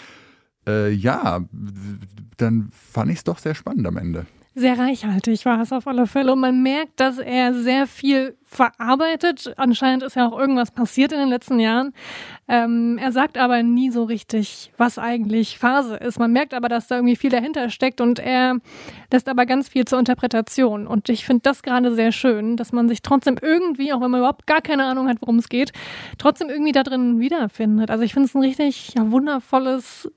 äh, 0.66 0.90
ja, 0.90 1.40
dann 2.36 2.70
fand 2.72 3.10
ich 3.10 3.18
es 3.18 3.24
doch 3.24 3.38
sehr 3.38 3.54
spannend 3.54 3.86
am 3.86 3.96
Ende. 3.96 4.26
Sehr 4.58 4.78
reichhaltig 4.78 5.44
war 5.44 5.60
es 5.60 5.70
auf 5.70 5.86
alle 5.86 6.06
Fälle. 6.06 6.32
Und 6.32 6.40
man 6.40 6.62
merkt, 6.62 6.98
dass 6.98 7.18
er 7.18 7.52
sehr 7.52 7.86
viel 7.86 8.38
verarbeitet. 8.42 9.52
Anscheinend 9.58 10.02
ist 10.02 10.16
ja 10.16 10.26
auch 10.26 10.38
irgendwas 10.38 10.70
passiert 10.70 11.12
in 11.12 11.18
den 11.18 11.28
letzten 11.28 11.60
Jahren. 11.60 11.92
Ähm, 12.48 12.96
er 12.96 13.12
sagt 13.12 13.36
aber 13.36 13.62
nie 13.62 13.90
so 13.90 14.04
richtig, 14.04 14.72
was 14.78 14.98
eigentlich 14.98 15.58
Phase 15.58 15.96
ist. 15.96 16.18
Man 16.18 16.32
merkt 16.32 16.54
aber, 16.54 16.70
dass 16.70 16.88
da 16.88 16.94
irgendwie 16.94 17.16
viel 17.16 17.28
dahinter 17.28 17.68
steckt 17.68 18.00
und 18.00 18.18
er 18.18 18.56
lässt 19.12 19.28
aber 19.28 19.44
ganz 19.44 19.68
viel 19.68 19.84
zur 19.84 19.98
Interpretation. 19.98 20.86
Und 20.86 21.10
ich 21.10 21.26
finde 21.26 21.42
das 21.42 21.62
gerade 21.62 21.94
sehr 21.94 22.10
schön, 22.10 22.56
dass 22.56 22.72
man 22.72 22.88
sich 22.88 23.02
trotzdem 23.02 23.36
irgendwie, 23.38 23.92
auch 23.92 24.00
wenn 24.00 24.10
man 24.10 24.20
überhaupt 24.20 24.46
gar 24.46 24.62
keine 24.62 24.86
Ahnung 24.86 25.06
hat, 25.06 25.18
worum 25.20 25.36
es 25.36 25.50
geht, 25.50 25.72
trotzdem 26.16 26.48
irgendwie 26.48 26.72
da 26.72 26.82
drin 26.82 27.20
wiederfindet. 27.20 27.90
Also 27.90 28.04
ich 28.04 28.14
finde 28.14 28.28
es 28.28 28.34
ein 28.34 28.40
richtig 28.40 28.94
ja, 28.94 29.10
wundervolles 29.10 30.10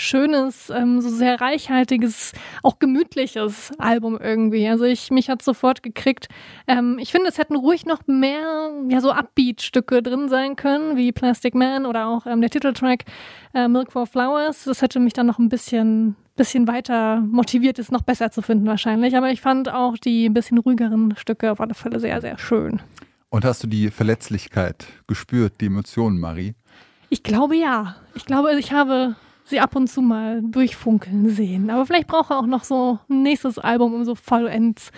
schönes, 0.00 0.70
ähm, 0.70 1.00
so 1.00 1.10
sehr 1.10 1.40
reichhaltiges, 1.40 2.32
auch 2.62 2.78
gemütliches 2.78 3.72
Album 3.78 4.18
irgendwie. 4.18 4.66
Also 4.68 4.84
ich 4.84 5.10
mich 5.10 5.28
hat 5.28 5.42
sofort 5.42 5.82
gekriegt. 5.82 6.28
Ähm, 6.66 6.98
ich 6.98 7.12
finde, 7.12 7.28
es 7.28 7.38
hätten 7.38 7.54
ruhig 7.54 7.84
noch 7.84 8.06
mehr, 8.06 8.70
ja 8.88 9.00
so 9.00 9.12
Upbeat-Stücke 9.12 10.02
drin 10.02 10.28
sein 10.28 10.56
können, 10.56 10.96
wie 10.96 11.12
Plastic 11.12 11.54
Man 11.54 11.84
oder 11.84 12.06
auch 12.06 12.26
ähm, 12.26 12.40
der 12.40 12.50
Titeltrack 12.50 13.04
äh, 13.52 13.68
Milk 13.68 13.92
for 13.92 14.06
Flowers. 14.06 14.64
Das 14.64 14.80
hätte 14.80 15.00
mich 15.00 15.12
dann 15.12 15.26
noch 15.26 15.38
ein 15.38 15.48
bisschen 15.48 16.16
bisschen 16.36 16.66
weiter 16.66 17.20
motiviert 17.20 17.78
ist, 17.78 17.92
noch 17.92 18.00
besser 18.00 18.30
zu 18.30 18.40
finden 18.40 18.66
wahrscheinlich. 18.66 19.14
Aber 19.14 19.30
ich 19.30 19.42
fand 19.42 19.68
auch 19.68 19.98
die 19.98 20.30
bisschen 20.30 20.56
ruhigeren 20.56 21.14
Stücke 21.18 21.52
auf 21.52 21.60
alle 21.60 21.74
Fälle 21.74 22.00
sehr, 22.00 22.22
sehr 22.22 22.38
schön. 22.38 22.80
Und 23.28 23.44
hast 23.44 23.62
du 23.62 23.66
die 23.66 23.90
Verletzlichkeit 23.90 24.86
gespürt, 25.06 25.60
die 25.60 25.66
Emotionen, 25.66 26.18
Marie? 26.18 26.54
Ich 27.10 27.22
glaube 27.22 27.56
ja. 27.56 27.96
Ich 28.14 28.24
glaube, 28.24 28.58
ich 28.58 28.72
habe 28.72 29.16
sie 29.50 29.60
ab 29.60 29.76
und 29.76 29.88
zu 29.88 30.00
mal 30.00 30.40
durchfunkeln 30.42 31.28
sehen. 31.28 31.70
Aber 31.70 31.84
vielleicht 31.84 32.06
braucht 32.06 32.30
er 32.30 32.38
auch 32.38 32.46
noch 32.46 32.64
so 32.64 32.98
ein 33.08 33.22
nächstes 33.22 33.58
Album, 33.58 33.94
um 33.94 34.04
so 34.04 34.14
vollends 34.14 34.90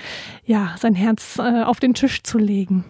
ja, 0.45 0.75
sein 0.79 0.95
Herz 0.95 1.39
äh, 1.39 1.63
auf 1.63 1.81
den 1.81 1.95
Tisch 1.95 2.23
zu 2.23 2.39
legen. 2.39 2.85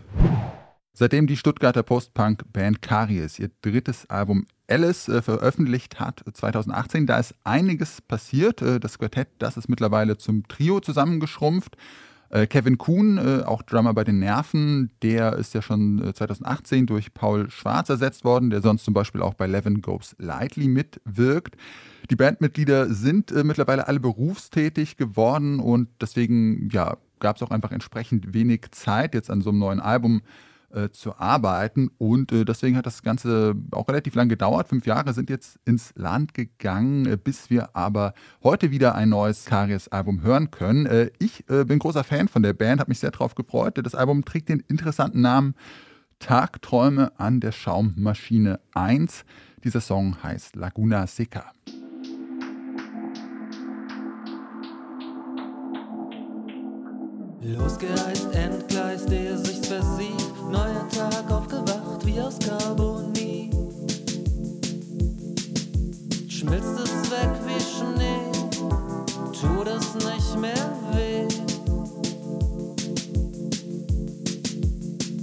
Seitdem 0.95 1.27
die 1.27 1.39
Stuttgarter 1.39 1.83
Post-Punk-Band 1.83 2.83
Karies 2.83 3.39
ihr 3.39 3.51
drittes 3.63 4.09
Album 4.11 4.47
Alice 4.69 5.09
äh, 5.09 5.23
veröffentlicht 5.23 6.01
hat, 6.01 6.23
2018, 6.31 7.07
da 7.07 7.19
ist 7.19 7.35
einiges 7.45 8.03
passiert. 8.03 8.61
Äh, 8.61 8.79
das 8.79 8.99
Quartett, 8.99 9.29
das 9.39 9.57
ist 9.57 9.69
mittlerweile 9.69 10.19
zum 10.19 10.47
Trio 10.49 10.81
zusammengeschrumpft. 10.81 11.77
Äh, 12.33 12.47
Kevin 12.47 12.79
Kuhn, 12.79 13.19
äh, 13.19 13.43
auch 13.45 13.61
Drummer 13.61 13.93
bei 13.93 14.05
den 14.05 14.19
Nerven, 14.19 14.91
der 15.03 15.35
ist 15.35 15.53
ja 15.53 15.61
schon 15.61 16.13
2018 16.15 16.85
äh, 16.85 16.87
durch 16.87 17.13
Paul 17.13 17.51
Schwarz 17.51 17.91
ersetzt 17.91 18.25
worden, 18.25 18.49
der 18.49 18.63
sonst 18.63 18.85
zum 18.85 18.95
Beispiel 18.95 19.21
auch 19.21 19.35
bei 19.35 19.47
Levin 19.47 19.83
Goes 19.83 20.17
Lightly 20.19 20.67
mitwirkt. 20.67 21.57
Die 22.11 22.17
Bandmitglieder 22.17 22.93
sind 22.93 23.33
mittlerweile 23.45 23.87
alle 23.87 24.01
berufstätig 24.01 24.97
geworden 24.97 25.61
und 25.61 25.89
deswegen 26.01 26.71
ja, 26.73 26.97
gab 27.21 27.37
es 27.37 27.43
auch 27.43 27.51
einfach 27.51 27.71
entsprechend 27.71 28.33
wenig 28.33 28.63
Zeit 28.73 29.15
jetzt 29.15 29.31
an 29.31 29.43
so 29.43 29.51
einem 29.51 29.59
neuen 29.59 29.81
Album 29.81 30.23
äh, 30.75 30.91
zu 30.91 31.17
arbeiten. 31.17 31.91
Und 31.99 32.33
äh, 32.33 32.45
deswegen 32.45 32.77
hat 32.77 32.87
das 32.87 33.03
Ganze 33.03 33.55
auch 33.71 33.89
relativ 33.89 34.15
lang 34.15 34.29
gedauert. 34.29 34.69
Fünf 34.69 34.87
Jahre 34.87 35.13
sind 35.13 35.31
jetzt 35.31 35.59
ins 35.65 35.93
Land 35.97 36.35
gegangen, 36.35 37.07
äh, 37.07 37.17
bis 37.17 37.51
wir 37.51 37.77
aber 37.77 38.15
heute 38.43 38.71
wieder 38.71 38.95
ein 38.95 39.11
neues 39.11 39.45
Karies-Album 39.45 40.23
hören 40.23 40.51
können. 40.51 40.87
Äh, 40.87 41.11
ich 41.19 41.45
bin 41.47 41.79
großer 41.79 42.05
Fan 42.05 42.29
von 42.29 42.43
der 42.43 42.53
Band, 42.53 42.81
habe 42.81 42.91
mich 42.91 42.99
sehr 42.99 43.11
darauf 43.11 43.35
gefreut. 43.35 43.79
Das 43.83 43.95
Album 43.95 44.25
trägt 44.25 44.49
den 44.49 44.61
interessanten 44.61 45.21
Namen 45.21 45.55
Tagträume 46.19 47.13
an 47.19 47.41
der 47.41 47.53
Schaummaschine 47.53 48.61
1. 48.75 49.25
Dieser 49.65 49.81
Song 49.81 50.23
heißt 50.23 50.57
Laguna 50.57 51.07
Seca. 51.07 51.53
Losgereist, 57.43 58.33
entgleist, 58.35 59.11
der 59.11 59.37
sich 59.37 59.67
versieht. 59.67 60.22
Neuer 60.53 60.87
Tag 60.91 61.31
aufgewacht 61.31 62.05
wie 62.05 62.21
aus 62.21 62.39
Carbonie. 62.39 63.49
Schmilzt 66.29 66.79
es 66.79 67.11
weg 67.11 67.31
wie 67.47 67.59
Schnee, 67.59 68.31
tut 69.41 69.67
es 69.67 69.95
nicht 69.95 70.39
mehr 70.39 70.77
weh. 70.93 71.27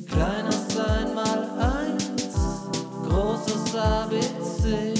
Kleines 0.07 0.77
einmal 0.77 1.47
eins, 1.59 2.35
großes 3.07 3.75
ABC. 3.75 4.98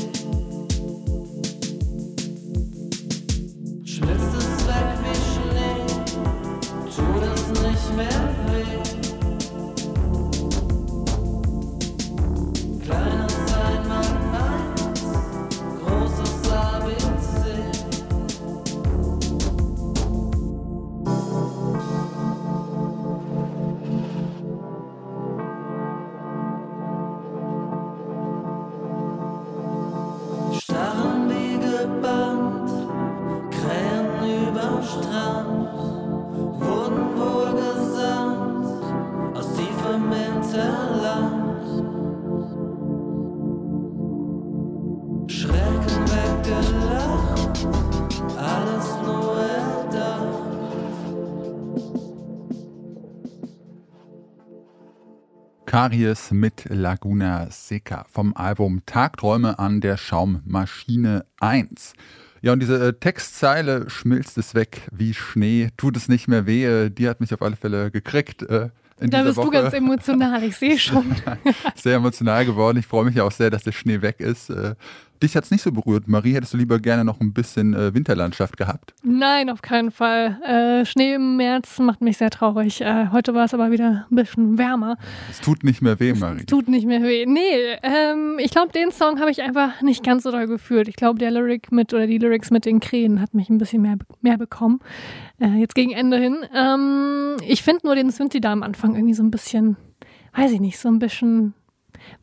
Wurden 36.60 37.16
wohl 37.16 37.52
gesandt 37.54 38.66
aus 39.38 39.54
tiefem 39.54 40.12
Hinterland. 40.12 41.60
Schrecken 45.32 46.06
weggelacht, 46.10 47.68
alles 48.36 48.88
nur 49.06 49.40
erdacht. 49.40 50.50
Karies 55.68 56.32
mit 56.32 56.66
Laguna 56.68 57.52
Seca 57.52 58.06
vom 58.10 58.36
Album 58.36 58.82
Tagträume 58.88 59.60
an 59.60 59.82
der 59.82 59.98
Schaummaschine 59.98 61.26
1. 61.40 61.94
Ja, 62.42 62.54
und 62.54 62.60
diese 62.62 62.88
äh, 62.88 62.94
Textzeile 62.94 63.90
schmilzt 63.90 64.38
es 64.38 64.56
weg 64.56 64.82
wie 64.92 65.14
Schnee, 65.14 65.70
tut 65.78 65.98
es 65.98 66.08
nicht 66.08 66.28
mehr 66.28 66.46
weh. 66.46 66.90
Die 66.90 67.08
hat 67.10 67.20
mich 67.22 67.34
auf 67.34 67.42
alle 67.42 67.56
Fälle 67.56 67.92
gekriegt. 67.92 68.44
Äh, 68.44 68.70
Da 69.00 69.24
bist 69.24 69.38
Woche. 69.38 69.46
du 69.48 69.52
ganz 69.52 69.74
emotional, 69.74 70.44
ich 70.44 70.56
sehe 70.58 70.78
schon. 70.80 71.16
sehr 71.76 71.96
emotional 71.96 72.46
geworden. 72.46 72.78
Ich 72.78 72.88
freue 72.88 73.06
mich 73.06 73.16
ja 73.16 73.24
auch 73.24 73.32
sehr, 73.32 73.50
dass 73.50 73.64
der 73.64 73.72
Schnee 73.74 74.02
weg 74.02 74.20
ist. 74.20 74.50
Äh, 74.50 74.76
dich 75.22 75.36
hat 75.36 75.44
es 75.44 75.52
nicht 75.52 75.62
so 75.62 75.72
berührt. 75.72 76.08
Marie, 76.08 76.34
hättest 76.34 76.54
du 76.54 76.58
lieber 76.58 76.80
gerne 76.80 77.04
noch 77.04 77.20
ein 77.20 77.34
bisschen 77.34 77.74
äh, 77.74 77.94
Winterlandschaft 77.94 78.58
gehabt? 78.58 78.94
Nein, 79.04 79.50
auf 79.50 79.62
keinen 79.62 79.92
Fall. 79.92 80.40
Äh, 80.44 80.86
Schnee 80.86 81.16
im 81.16 81.38
März 81.38 81.80
macht 81.80 82.02
mich 82.02 82.18
sehr 82.18 82.30
traurig. 82.30 82.82
Äh, 82.82 83.08
heute 83.12 83.34
war 83.34 83.46
es 83.46 83.54
aber 83.54 83.72
wieder 83.72 84.06
ein 84.10 84.16
bisschen 84.16 84.58
wärmer. 84.58 84.98
Es 85.30 85.42
tut 85.42 85.64
nicht 85.64 85.82
mehr 85.82 86.00
weh, 86.00 86.14
Marie. 86.14 86.46
Tut 86.46 86.68
nicht 86.68 86.86
mehr 86.86 87.04
weh. 87.04 87.26
Nee, 87.26 87.78
ähm, 87.84 88.38
ich 88.40 88.52
glaube, 88.52 88.72
den 88.72 88.92
Song 88.92 89.20
habe 89.20 89.32
ich 89.32 89.42
einfach 89.42 89.82
nicht 89.82 90.04
ganz 90.04 90.24
so 90.24 90.32
doll 90.32 90.48
gefühlt. 90.48 90.88
Ich 90.88 90.96
glaube, 90.96 91.20
der 91.20 91.32
Lyric 91.32 91.72
mit 91.72 91.94
oder 91.94 92.08
die 92.08 92.18
Lyrics 92.18 92.52
mit 92.52 92.66
den 92.66 92.80
Krähen 92.80 93.22
hat 93.22 93.34
mich 93.34 93.50
ein 93.50 93.58
bisschen 93.58 93.82
mehr, 93.82 93.98
mehr 94.22 94.38
bekommen. 94.38 94.80
Äh, 95.40 95.60
jetzt 95.60 95.76
gegen 95.76 95.92
Ende 95.92 96.18
hin. 96.18 96.38
Ähm, 96.54 97.38
ich 97.46 97.64
finde 97.64 97.86
nur 97.86 97.96
den 97.96 98.10
Synthi 98.12 98.42
da 98.42 98.52
am 98.52 98.64
Anfang 98.64 98.96
irgendwie 98.96 99.14
so 99.14 99.24
ein 99.24 99.32
bisschen, 99.32 99.78
weiß 100.34 100.52
ich 100.52 100.60
nicht, 100.60 100.80
so 100.80 100.90
ein 100.90 101.00
bisschen 101.00 101.54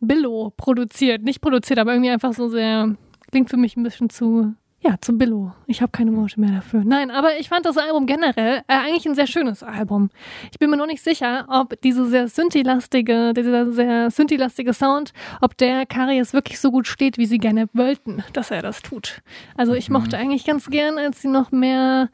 Billo 0.00 0.52
produziert. 0.56 1.22
Nicht 1.22 1.40
produziert, 1.40 1.78
aber 1.78 1.92
irgendwie 1.92 2.10
einfach 2.10 2.32
so 2.32 2.48
sehr, 2.48 2.94
klingt 3.30 3.50
für 3.50 3.56
mich 3.56 3.76
ein 3.76 3.82
bisschen 3.82 4.10
zu, 4.10 4.54
ja, 4.80 4.96
zu 5.00 5.16
Billo. 5.16 5.52
Ich 5.66 5.82
habe 5.82 5.90
keine 5.90 6.14
Worte 6.16 6.38
mehr 6.38 6.52
dafür. 6.52 6.82
Nein, 6.84 7.10
aber 7.10 7.38
ich 7.38 7.48
fand 7.48 7.66
das 7.66 7.76
Album 7.76 8.06
generell 8.06 8.58
äh, 8.68 8.74
eigentlich 8.74 9.06
ein 9.06 9.14
sehr 9.14 9.26
schönes 9.26 9.62
Album. 9.62 10.10
Ich 10.52 10.58
bin 10.58 10.70
mir 10.70 10.76
noch 10.76 10.86
nicht 10.86 11.02
sicher, 11.02 11.46
ob 11.48 11.80
diese 11.80 12.06
sehr 12.06 12.28
Synthi-lastige, 12.28 13.32
dieser 13.34 13.70
sehr 13.72 14.10
Synthi-lastige 14.10 14.72
Sound, 14.72 15.12
ob 15.40 15.56
der 15.56 15.86
Karies 15.86 16.32
wirklich 16.32 16.60
so 16.60 16.70
gut 16.70 16.86
steht, 16.86 17.18
wie 17.18 17.26
sie 17.26 17.38
gerne 17.38 17.68
wollten, 17.72 18.22
dass 18.32 18.50
er 18.50 18.62
das 18.62 18.82
tut. 18.82 19.22
Also 19.56 19.74
ich 19.74 19.90
mochte 19.90 20.18
eigentlich 20.18 20.44
ganz 20.44 20.70
gern, 20.70 20.98
als 20.98 21.20
sie 21.20 21.28
noch 21.28 21.50
mehr, 21.50 22.10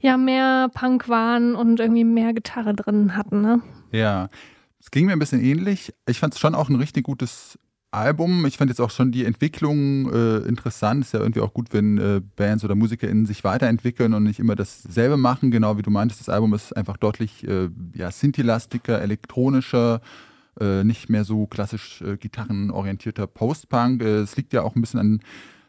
ja, 0.00 0.16
mehr 0.16 0.70
Punk 0.72 1.08
waren 1.08 1.54
und 1.54 1.80
irgendwie 1.80 2.04
mehr 2.04 2.32
Gitarre 2.32 2.74
drin 2.74 3.16
hatten, 3.16 3.42
ne? 3.42 3.60
Ja, 3.92 4.28
es 4.84 4.90
ging 4.90 5.06
mir 5.06 5.12
ein 5.12 5.18
bisschen 5.18 5.42
ähnlich. 5.42 5.94
Ich 6.06 6.18
fand 6.18 6.34
es 6.34 6.40
schon 6.40 6.54
auch 6.54 6.68
ein 6.68 6.76
richtig 6.76 7.04
gutes 7.04 7.58
Album. 7.90 8.44
Ich 8.44 8.58
fand 8.58 8.70
jetzt 8.70 8.80
auch 8.80 8.90
schon 8.90 9.12
die 9.12 9.24
Entwicklung 9.24 10.12
äh, 10.12 10.38
interessant. 10.40 11.06
Ist 11.06 11.14
ja 11.14 11.20
irgendwie 11.20 11.40
auch 11.40 11.54
gut, 11.54 11.68
wenn 11.72 11.96
äh, 11.96 12.20
Bands 12.36 12.64
oder 12.64 12.74
MusikerInnen 12.74 13.24
sich 13.24 13.44
weiterentwickeln 13.44 14.12
und 14.12 14.24
nicht 14.24 14.40
immer 14.40 14.56
dasselbe 14.56 15.16
machen. 15.16 15.50
Genau 15.50 15.78
wie 15.78 15.82
du 15.82 15.90
meintest, 15.90 16.20
das 16.20 16.28
Album 16.28 16.52
ist 16.52 16.76
einfach 16.76 16.98
deutlich 16.98 17.48
äh, 17.48 17.70
ja, 17.94 18.10
Synthi-lastiger, 18.10 19.00
elektronischer, 19.00 20.02
äh, 20.60 20.84
nicht 20.84 21.08
mehr 21.08 21.24
so 21.24 21.46
klassisch 21.46 22.02
äh, 22.02 22.18
gitarrenorientierter 22.18 23.26
Post-Punk. 23.26 24.02
Äh, 24.02 24.18
es 24.18 24.36
liegt 24.36 24.52
ja 24.52 24.64
auch 24.64 24.76
ein 24.76 24.82
bisschen 24.82 25.00
an 25.00 25.20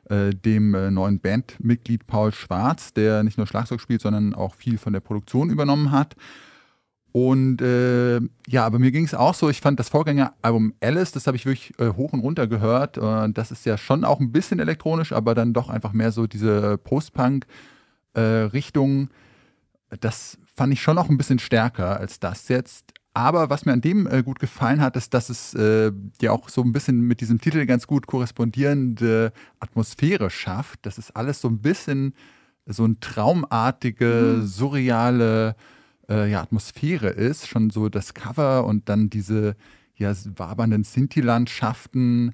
äh, 0.10 0.36
dem 0.36 0.72
neuen 0.94 1.22
Bandmitglied 1.22 2.06
Paul 2.06 2.34
Schwarz, 2.34 2.92
der 2.92 3.24
nicht 3.24 3.38
nur 3.38 3.48
Schlagzeug 3.48 3.80
spielt, 3.80 4.02
sondern 4.02 4.34
auch 4.34 4.56
viel 4.56 4.78
von 4.78 4.92
der 4.92 5.00
Produktion 5.00 5.50
übernommen 5.50 5.92
hat. 5.92 6.18
Und 7.16 7.62
äh, 7.62 8.20
ja, 8.46 8.66
aber 8.66 8.78
mir 8.78 8.92
ging 8.92 9.06
es 9.06 9.14
auch 9.14 9.36
so, 9.36 9.50
ich 9.50 9.62
fand 9.62 9.80
das 9.80 9.88
Vorgängeralbum 9.88 10.74
Alice, 10.82 11.14
das 11.14 11.28
habe 11.28 11.38
ich 11.38 11.46
wirklich 11.46 11.72
äh, 11.80 11.94
hoch 11.94 12.12
und 12.12 12.20
runter 12.20 12.46
gehört. 12.46 12.98
Äh, 12.98 13.30
das 13.32 13.52
ist 13.52 13.66
ja 13.66 13.78
schon 13.78 14.04
auch 14.04 14.20
ein 14.20 14.34
bisschen 14.34 14.60
elektronisch, 14.60 15.14
aber 15.14 15.34
dann 15.34 15.54
doch 15.54 15.70
einfach 15.70 15.94
mehr 15.94 16.12
so 16.12 16.28
diese 16.28 16.78
Post-Punk-Richtung. 16.78 19.08
das 20.02 20.38
fand 20.58 20.74
ich 20.74 20.82
schon 20.82 20.98
auch 20.98 21.08
ein 21.08 21.16
bisschen 21.16 21.40
stärker 21.40 21.98
als 21.98 22.20
das 22.20 22.50
jetzt. 22.50 22.92
Aber 23.14 23.50
was 23.50 23.66
mir 23.66 23.72
an 23.72 23.80
dem 23.80 24.08
äh, 24.08 24.22
gut 24.22 24.40
gefallen 24.40 24.82
hat, 24.82 24.98
ist, 24.98 25.14
dass 25.14 25.30
es 25.30 25.54
äh, 25.54 25.94
ja 26.20 26.34
auch 26.34 26.50
so 26.50 26.64
ein 26.64 26.74
bisschen 26.74 27.00
mit 27.00 27.22
diesem 27.22 27.40
Titel 27.40 27.66
ganz 27.66 27.88
gut 27.88 28.08
korrespondierende 28.08 29.32
Atmosphäre 29.62 30.30
schafft. 30.30 30.86
Das 30.86 30.98
ist 30.98 31.16
alles 31.16 31.40
so 31.40 31.48
ein 31.48 31.60
bisschen 31.60 32.14
so 32.66 32.84
ein 32.84 33.00
traumartige, 33.00 34.42
surreale 34.44 35.56
äh, 36.10 36.30
ja, 36.30 36.42
Atmosphäre 36.42 37.08
ist. 37.10 37.48
Schon 37.48 37.70
so 37.70 37.88
das 37.90 38.14
Cover 38.14 38.66
und 38.66 38.90
dann 38.90 39.10
diese 39.10 39.56
ja, 39.96 40.14
wabernden 40.36 40.84
Sinti-Landschaften 40.84 42.34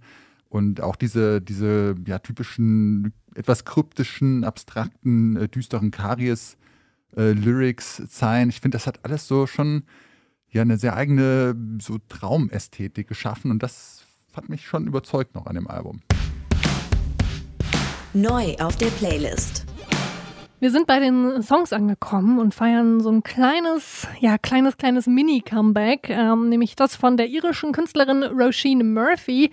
und 0.50 0.82
auch 0.82 0.96
diese, 0.96 1.42
diese 1.42 1.96
ja, 2.06 2.18
typischen, 2.20 3.14
etwas 3.36 3.66
kryptischen, 3.66 4.44
abstrakten, 4.44 5.36
äh, 5.38 5.48
düsteren 5.48 5.92
Karies-Lyrics-Zeilen. 5.92 8.50
ich 8.50 8.60
finde, 8.60 8.76
das 8.76 8.88
hat 8.88 9.06
alles 9.06 9.28
so 9.28 9.48
schon 9.48 9.84
ja 10.50 10.62
eine 10.62 10.78
sehr 10.78 10.96
eigene 10.96 11.56
so 11.80 11.98
Traumästhetik 12.10 13.08
geschaffen 13.08 13.52
und 13.52 13.64
das 13.64 14.06
hat 14.34 14.50
mich 14.50 14.66
schon 14.66 14.88
überzeugt 14.88 15.36
noch 15.36 15.46
an 15.46 15.56
dem 15.56 15.68
Album. 15.68 16.02
Neu 18.14 18.56
auf 18.60 18.76
der 18.76 18.88
Playlist. 18.88 19.71
Wir 20.62 20.70
sind 20.70 20.86
bei 20.86 21.00
den 21.00 21.42
Songs 21.42 21.74
angekommen 21.74 22.38
und 22.38 22.54
feiern 22.54 23.00
so 23.00 23.10
ein 23.10 23.24
kleines, 23.24 24.08
ja, 24.20 24.38
kleines, 24.38 24.78
kleines 24.78 25.08
Mini-Comeback, 25.08 26.12
ähm, 26.12 26.50
nämlich 26.50 26.76
das 26.76 26.96
von 26.96 27.18
der 27.18 27.30
irischen 27.30 27.72
Künstlerin 27.72 28.22
Roisin 28.22 28.94
Murphy, 28.94 29.50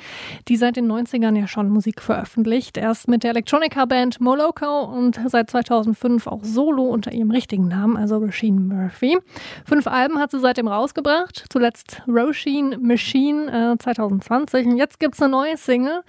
die 0.49 0.57
seit 0.59 0.77
den 0.77 0.87
90ern 0.87 1.35
ja 1.35 1.47
schon 1.47 1.71
Musik 1.71 2.03
veröffentlicht. 2.03 2.77
Erst 2.77 3.09
mit 3.09 3.23
der 3.23 3.31
Electronica-Band 3.31 4.21
Moloko 4.21 4.83
und 4.83 5.19
seit 5.29 5.49
2005 5.49 6.27
auch 6.27 6.45
solo 6.45 6.83
unter 6.83 7.11
ihrem 7.11 7.31
richtigen 7.31 7.69
Namen, 7.69 7.97
also 7.97 8.19
Roisin 8.19 8.69
Murphy. 8.69 9.17
Fünf 9.65 9.87
Alben 9.87 10.19
hat 10.19 10.31
sie 10.31 10.41
seitdem 10.41 10.69
rausgebracht, 10.69 11.47
zuletzt 11.49 12.03
Roisin 12.07 12.77
Machine 12.83 13.73
äh, 13.73 13.79
2020. 13.79 14.67
Und 14.67 14.77
jetzt 14.77 15.01
gibt's 15.01 15.23
eine 15.23 15.31
neue 15.31 15.57
Single 15.57 16.03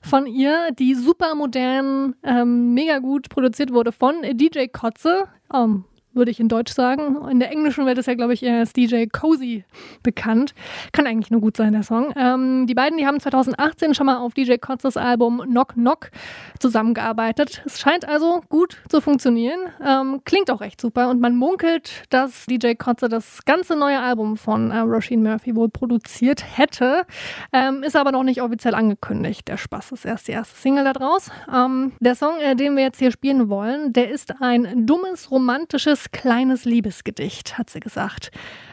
von 0.00 0.26
ihr, 0.26 0.70
die 0.78 0.94
super 0.94 1.34
modern, 1.34 2.14
ähm, 2.22 2.72
mega 2.72 3.00
gut 3.00 3.28
produziert 3.28 3.70
wurde 3.70 3.92
von 3.92 4.22
DJ 4.46 4.68
Kotze. 4.68 5.28
Ähm, 5.52 5.84
würde 6.16 6.30
ich 6.30 6.40
in 6.40 6.48
Deutsch 6.48 6.72
sagen. 6.72 7.28
In 7.30 7.40
der 7.40 7.50
englischen 7.50 7.86
Welt 7.86 7.98
ist 7.98 8.08
er, 8.08 8.16
glaube 8.16 8.34
ich, 8.34 8.42
eher 8.42 8.58
als 8.58 8.72
DJ 8.72 9.06
Cozy 9.06 9.64
bekannt. 10.02 10.54
Kann 10.92 11.06
eigentlich 11.06 11.30
nur 11.30 11.40
gut 11.40 11.56
sein, 11.56 11.72
der 11.72 11.82
Song. 11.82 12.12
Ähm, 12.16 12.66
die 12.66 12.74
beiden, 12.74 12.98
die 12.98 13.06
haben 13.06 13.20
2018 13.20 13.94
schon 13.94 14.06
mal 14.06 14.18
auf 14.18 14.34
DJ 14.34 14.56
Kotzes 14.56 14.96
Album 14.96 15.42
Knock 15.42 15.74
Knock 15.74 16.10
zusammengearbeitet. 16.58 17.62
Es 17.66 17.80
scheint 17.80 18.08
also 18.08 18.40
gut 18.48 18.78
zu 18.88 19.00
funktionieren. 19.00 19.60
Ähm, 19.84 20.22
klingt 20.24 20.50
auch 20.50 20.60
echt 20.60 20.80
super 20.80 21.08
und 21.10 21.20
man 21.20 21.36
munkelt, 21.36 22.04
dass 22.10 22.46
DJ 22.46 22.74
Kotze 22.74 23.08
das 23.08 23.44
ganze 23.44 23.76
neue 23.76 24.00
Album 24.00 24.36
von 24.36 24.70
äh, 24.70 24.78
Roisin 24.78 25.22
Murphy 25.22 25.54
wohl 25.54 25.68
produziert 25.68 26.44
hätte. 26.56 27.06
Ähm, 27.52 27.82
ist 27.82 27.96
aber 27.96 28.12
noch 28.12 28.22
nicht 28.22 28.42
offiziell 28.42 28.74
angekündigt. 28.74 29.48
Der 29.48 29.56
Spaß 29.56 29.92
ist 29.92 30.04
erst 30.04 30.28
die 30.28 30.32
erste 30.32 30.56
Single 30.56 30.84
da 30.84 30.92
draus. 30.92 31.30
Ähm, 31.52 31.92
der 32.00 32.14
Song, 32.14 32.38
äh, 32.40 32.56
den 32.56 32.76
wir 32.76 32.84
jetzt 32.84 32.98
hier 32.98 33.10
spielen 33.10 33.48
wollen, 33.48 33.92
der 33.92 34.10
ist 34.10 34.40
ein 34.40 34.86
dummes, 34.86 35.30
romantisches, 35.30 36.05
kleines 36.12 36.64
Liebesgedicht, 36.64 37.58
hat 37.58 37.70
sie 37.70 37.80
gesagt. 37.80 38.30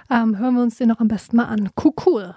Ähm, 0.09 0.37
hören 0.37 0.55
wir 0.55 0.63
uns 0.63 0.77
den 0.77 0.89
noch 0.89 0.99
am 0.99 1.07
besten 1.07 1.37
mal 1.37 1.45
an. 1.45 1.69
Cool, 1.81 1.93
cool. 2.05 2.35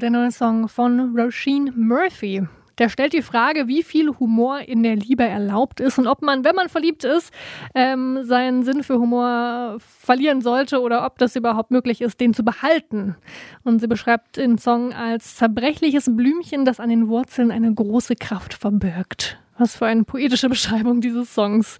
Der 0.00 0.10
neue 0.10 0.32
Song 0.32 0.68
von 0.68 1.14
Roisin 1.16 1.72
Murphy. 1.76 2.46
Der 2.78 2.88
stellt 2.88 3.12
die 3.12 3.20
Frage, 3.20 3.68
wie 3.68 3.82
viel 3.82 4.08
Humor 4.18 4.60
in 4.60 4.82
der 4.82 4.96
Liebe 4.96 5.24
erlaubt 5.24 5.80
ist 5.80 5.98
und 5.98 6.06
ob 6.06 6.22
man, 6.22 6.44
wenn 6.44 6.54
man 6.54 6.70
verliebt 6.70 7.04
ist, 7.04 7.30
ähm, 7.74 8.20
seinen 8.22 8.62
Sinn 8.62 8.82
für 8.82 8.98
Humor 8.98 9.76
verlieren 9.78 10.40
sollte 10.40 10.80
oder 10.80 11.04
ob 11.04 11.18
das 11.18 11.36
überhaupt 11.36 11.70
möglich 11.70 12.00
ist, 12.00 12.20
den 12.20 12.32
zu 12.32 12.42
behalten. 12.42 13.16
Und 13.64 13.80
sie 13.80 13.88
beschreibt 13.88 14.38
den 14.38 14.56
Song 14.56 14.94
als 14.94 15.36
zerbrechliches 15.36 16.16
Blümchen, 16.16 16.64
das 16.64 16.80
an 16.80 16.88
den 16.88 17.08
Wurzeln 17.08 17.50
eine 17.50 17.74
große 17.74 18.16
Kraft 18.16 18.54
verbirgt. 18.54 19.39
Was 19.60 19.76
für 19.76 19.84
eine 19.84 20.04
poetische 20.04 20.48
Beschreibung 20.48 21.02
dieses 21.02 21.34
Songs. 21.34 21.76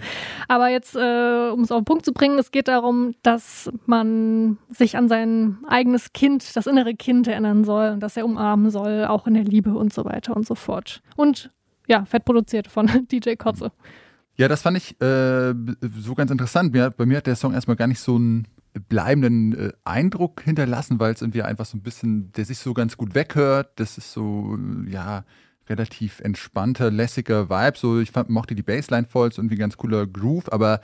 Aber 0.48 0.68
jetzt, 0.68 0.94
äh, 0.94 1.50
um 1.50 1.62
es 1.62 1.72
auf 1.72 1.80
den 1.80 1.84
Punkt 1.86 2.04
zu 2.04 2.12
bringen, 2.12 2.38
es 2.38 2.50
geht 2.50 2.68
darum, 2.68 3.14
dass 3.22 3.70
man 3.86 4.58
sich 4.68 4.98
an 4.98 5.08
sein 5.08 5.58
eigenes 5.66 6.12
Kind, 6.12 6.54
das 6.56 6.66
innere 6.66 6.94
Kind 6.94 7.26
erinnern 7.26 7.64
soll 7.64 7.90
und 7.90 8.00
dass 8.00 8.16
er 8.18 8.26
umarmen 8.26 8.70
soll, 8.70 9.06
auch 9.06 9.26
in 9.26 9.34
der 9.34 9.44
Liebe 9.44 9.70
und 9.70 9.94
so 9.94 10.04
weiter 10.04 10.36
und 10.36 10.46
so 10.46 10.54
fort. 10.54 11.02
Und 11.16 11.50
ja, 11.88 12.04
fett 12.04 12.26
produziert 12.26 12.68
von 12.68 12.86
DJ 13.10 13.34
Kotze. 13.36 13.72
Ja, 14.36 14.48
das 14.48 14.62
fand 14.62 14.76
ich 14.76 15.00
äh, 15.00 15.54
so 15.98 16.14
ganz 16.14 16.30
interessant. 16.30 16.72
Mir, 16.72 16.90
bei 16.90 17.06
mir 17.06 17.16
hat 17.16 17.26
der 17.26 17.36
Song 17.36 17.54
erstmal 17.54 17.76
gar 17.76 17.86
nicht 17.86 18.00
so 18.00 18.16
einen 18.16 18.46
bleibenden 18.88 19.52
äh, 19.58 19.72
Eindruck 19.84 20.42
hinterlassen, 20.42 21.00
weil 21.00 21.14
es 21.14 21.22
irgendwie 21.22 21.42
einfach 21.42 21.64
so 21.64 21.76
ein 21.76 21.82
bisschen, 21.82 22.30
der 22.32 22.44
sich 22.44 22.58
so 22.58 22.74
ganz 22.74 22.96
gut 22.96 23.14
weghört. 23.14 23.72
Das 23.76 23.98
ist 23.98 24.12
so, 24.12 24.56
ja, 24.86 25.24
relativ 25.70 26.20
entspannter, 26.20 26.90
lässiger 26.90 27.48
Vibe. 27.48 27.78
So, 27.78 28.00
ich 28.00 28.10
fand, 28.10 28.28
mochte 28.28 28.54
die 28.54 28.62
Bassline 28.62 29.06
voll, 29.06 29.28
ist 29.28 29.38
irgendwie 29.38 29.54
ein 29.54 29.60
ganz 29.60 29.76
cooler 29.76 30.06
Groove, 30.06 30.52
aber 30.52 30.80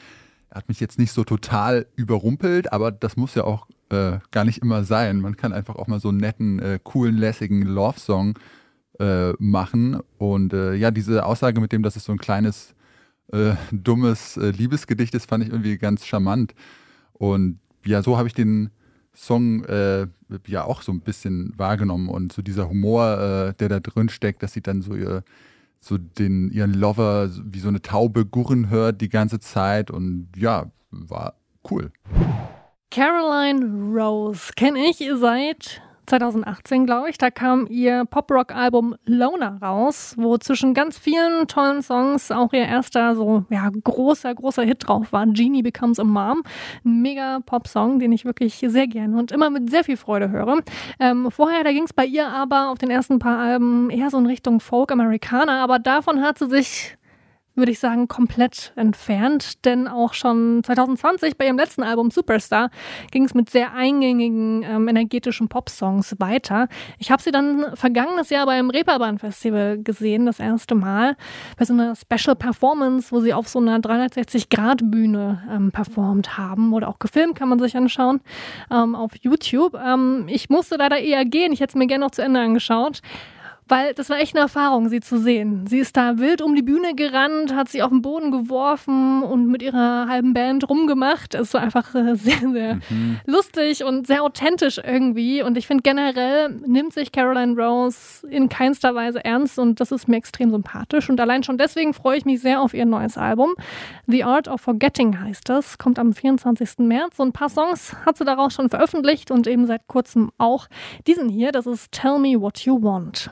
er 0.51 0.57
hat 0.57 0.69
mich 0.69 0.81
jetzt 0.81 0.99
nicht 0.99 1.13
so 1.13 1.25
total 1.25 1.87
überrumpelt, 1.97 2.73
aber 2.73 2.93
das 2.93 3.17
muss 3.17 3.35
ja 3.35 3.45
auch 3.45 3.67
äh, 3.91 4.19
gar 4.31 4.45
nicht 4.45 4.63
immer 4.63 4.85
sein. 4.85 5.21
Man 5.21 5.37
kann 5.37 5.53
einfach 5.53 5.77
auch 5.77 5.89
mal 5.89 6.01
so 6.01 6.09
einen 6.09 6.19
netten, 6.19 6.59
äh, 6.61 6.79
coolen, 6.83 7.17
lässigen 7.17 7.63
Love-Song 7.63 8.39
äh, 8.99 9.33
machen. 9.39 10.01
Und 10.19 10.53
äh, 10.53 10.75
ja, 10.75 10.91
diese 10.91 11.27
Aussage 11.27 11.61
mit 11.61 11.73
dem, 11.73 11.83
dass 11.83 11.97
es 11.97 12.05
so 12.05 12.13
ein 12.13 12.19
kleines, 12.19 12.75
äh, 13.33 13.55
dummes 13.73 14.37
äh, 14.37 14.51
Liebesgedicht 14.51 15.15
ist, 15.15 15.29
fand 15.29 15.45
ich 15.45 15.51
irgendwie 15.51 15.79
ganz 15.79 16.07
charmant. 16.07 16.55
Und 17.13 17.59
ja, 17.85 18.03
so 18.03 18.17
habe 18.17 18.29
ich 18.29 18.35
den 18.35 18.71
Song 19.17 19.65
äh, 19.65 20.07
ja 20.47 20.65
auch 20.65 20.83
so 20.83 20.93
ein 20.93 21.01
bisschen 21.01 21.53
wahrgenommen 21.57 22.09
und 22.09 22.33
so 22.33 22.43
dieser 22.43 22.69
Humor, 22.69 23.19
äh, 23.19 23.55
der 23.55 23.69
da 23.69 23.81
drin 23.81 24.09
steckt, 24.09 24.43
dass 24.43 24.53
sie 24.53 24.61
dann 24.61 24.83
so 24.83 24.95
ihr 24.95 25.25
so 25.81 25.99
den 25.99 26.51
ihren 26.51 26.75
Lover 26.75 27.31
wie 27.45 27.61
so 27.61 27.69
eine 27.69 27.81
Taube 27.81 28.27
gurren 28.27 28.69
hört 28.69 29.01
die 29.01 29.09
ganze 29.09 29.41
Zeit 29.41 29.91
und 29.91 30.29
ja, 30.37 30.71
war 30.91 31.35
cool. 31.71 31.91
Caroline 32.91 33.95
Rose 33.99 34.53
kenne 34.55 34.79
ich 34.89 35.05
seit 35.19 35.83
2018, 36.07 36.87
glaube 36.87 37.11
ich. 37.11 37.19
Da 37.19 37.31
kam 37.31 37.67
ihr 37.69 38.05
Pop-Rock-Album 38.05 38.97
Loner 39.07 39.59
raus, 39.61 40.15
wo 40.17 40.39
zwischen 40.39 40.75
ganz 40.75 40.99
vielen 40.99 41.47
tollen 41.49 41.83
Songs 41.83 42.31
auch 42.31 42.53
ihr 42.53 42.65
erster 42.65 43.15
so 43.15 43.45
ja, 43.51 43.71
großer, 43.71 44.35
großer 44.35 44.63
Hit 44.63 44.87
drauf 44.87 45.13
war. 45.13 45.27
Genie 45.27 45.63
Becomes 45.63 45.99
a 45.99 46.05
Mom. 46.05 46.43
Ein 46.85 47.03
mega 47.03 47.41
Pop-Song, 47.45 47.99
den 47.99 48.13
ich 48.13 48.25
wirklich 48.25 48.65
sehr 48.67 48.87
gerne 48.87 49.19
und 49.19 49.33
immer 49.33 49.51
mit 49.51 49.71
sehr 49.71 49.85
viel 49.85 49.97
Freude 49.97 50.31
höre. 50.31 50.59
Ähm, 51.01 51.31
vorher, 51.31 51.65
da 51.65 51.73
ging 51.73 51.85
es 51.85 51.93
bei 51.93 52.07
ihr 52.07 52.29
aber 52.29 52.71
auf 52.71 52.79
den 52.79 52.91
ersten 52.91 53.19
paar 53.19 53.39
Alben 53.39 53.91
eher 53.91 54.11
so 54.11 54.19
in 54.19 54.27
Richtung 54.27 54.61
Folk-Amerikaner, 54.61 55.61
aber 55.61 55.79
davon 55.79 56.23
hat 56.23 56.39
sie 56.39 56.49
sich 56.49 56.97
würde 57.57 57.73
ich 57.73 57.79
sagen, 57.79 58.09
komplett 58.09 58.73
entfernt. 58.77 59.65
Denn 59.65 59.89
auch 59.89 60.15
schon 60.15 60.63
2020 60.65 61.37
bei 61.37 61.47
ihrem 61.47 61.59
letzten 61.59 61.83
Album 61.83 62.11
Superstar 62.11 62.71
ging 63.11 63.25
es 63.25 63.35
mit 63.35 63.51
sehr 63.51 63.73
eingängigen, 63.73 64.63
ähm, 64.63 64.89
energetischen 64.89 65.49
Pop-Songs 65.49 66.17
weiter. 66.19 66.69
Ich 66.99 67.11
habe 67.11 67.23
sie 67.23 67.31
dann 67.31 67.75
vergangenes 67.75 68.31
Jahr 68.31 68.47
beim 68.47 68.71
Reeperbahn 68.71 69.19
Festival 69.19 69.79
gesehen, 69.83 70.27
das 70.27 70.41
erste 70.41 70.75
Mal, 70.75 71.17
bei 71.57 71.65
so 71.65 71.73
einer 71.73 71.95
Special 71.97 72.37
Performance, 72.37 73.11
wo 73.11 73.21
sie 73.21 73.33
auf 73.33 73.49
so 73.49 73.59
einer 73.59 73.79
360-Grad-Bühne 73.79 75.43
ähm, 75.51 75.73
performt 75.73 76.37
haben 76.39 76.73
oder 76.73 76.89
auch 76.89 76.99
gefilmt, 76.99 77.37
kann 77.37 77.49
man 77.49 77.59
sich 77.59 77.77
anschauen 77.77 78.21
ähm, 78.71 78.95
auf 78.95 79.13
YouTube. 79.21 79.75
Ähm, 79.75 80.27
ich 80.29 80.51
musste 80.51 80.77
leider 80.77 80.99
eher 80.99 81.25
gehen, 81.25 81.53
ich 81.53 81.61
hätte 81.61 81.73
es 81.73 81.75
mir 81.75 81.87
gerne 81.87 82.05
noch 82.05 82.11
zu 82.11 82.23
Ende 82.23 82.41
angeschaut. 82.41 83.01
Weil 83.69 83.95
das 83.95 84.11
war 84.11 84.19
echt 84.19 84.37
eine 84.37 84.43
Erfahrung, 84.43 84.89
sie 84.89 85.01
zu 85.01 85.19
sehen. 85.19 85.67
Sie 85.67 85.81
ist 85.81 85.97
da 85.97 86.19
wild 86.19 86.41
um 86.41 86.55
die 86.55 86.63
Bühne 86.63 86.95
gerannt, 86.95 87.53
hat 87.53 87.69
sie 87.69 87.83
auf 87.83 87.91
den 87.91 88.01
Boden 88.01 88.31
geworfen 88.31 89.25
und 89.25 89.49
mit 89.49 89.61
ihrer 89.61 90.07
halben 90.09 90.35
Band 90.35 90.69
rumgemacht. 90.69 91.35
Es 91.35 91.53
war 91.53 91.63
einfach 91.63 91.93
äh, 91.97 92.15
sehr, 92.15 92.39
sehr 92.53 92.75
mhm. 92.89 93.19
lustig 93.27 93.83
und 93.83 94.07
sehr 94.07 94.23
authentisch 94.23 94.79
irgendwie. 94.79 95.43
Und 95.43 95.59
ich 95.59 95.67
finde 95.67 95.83
generell 95.83 96.49
nimmt 96.49 96.93
sich 96.93 97.11
Caroline 97.11 97.61
Rose 97.61 98.25
in 98.29 98.49
keinster 98.49 98.95
Weise 98.95 99.25
ernst 99.25 99.59
und 99.59 99.81
das 99.81 99.91
ist 99.91 100.07
mir 100.07 100.17
extrem 100.17 100.51
sympathisch. 100.51 101.11
Und 101.11 101.21
allein 101.21 101.43
schon 101.43 101.59
deswegen 101.59 101.93
freue 101.93 102.19
ich 102.19 102.25
mich 102.25 102.41
sehr 102.41 102.61
auf 102.61 102.73
ihr 102.73 102.87
neues 102.87 103.19
Album. 103.19 103.55
The 104.07 104.23
Art 104.23 104.47
of 104.47 104.61
Forgetting 104.61 105.21
heißt 105.21 105.49
das, 105.49 105.77
kommt 105.77 105.99
am 105.99 106.13
24. 106.13 106.79
März. 106.79 107.19
Und 107.19 107.29
ein 107.29 107.33
paar 107.33 107.49
Songs 107.49 107.97
hat 108.07 108.17
sie 108.17 108.25
daraus 108.25 108.55
schon 108.55 108.69
veröffentlicht 108.69 109.33
und 109.33 109.49
eben 109.49 109.67
seit 109.67 109.89
kurzem 109.89 110.31
auch 110.39 110.69
diesen 111.09 111.29
hier. 111.29 111.51
Das 111.51 111.67
ist 111.67 111.91
Tell 111.91 112.21
Me 112.21 112.41
What 112.41 112.61
You 112.61 112.81
Want. 112.81 113.31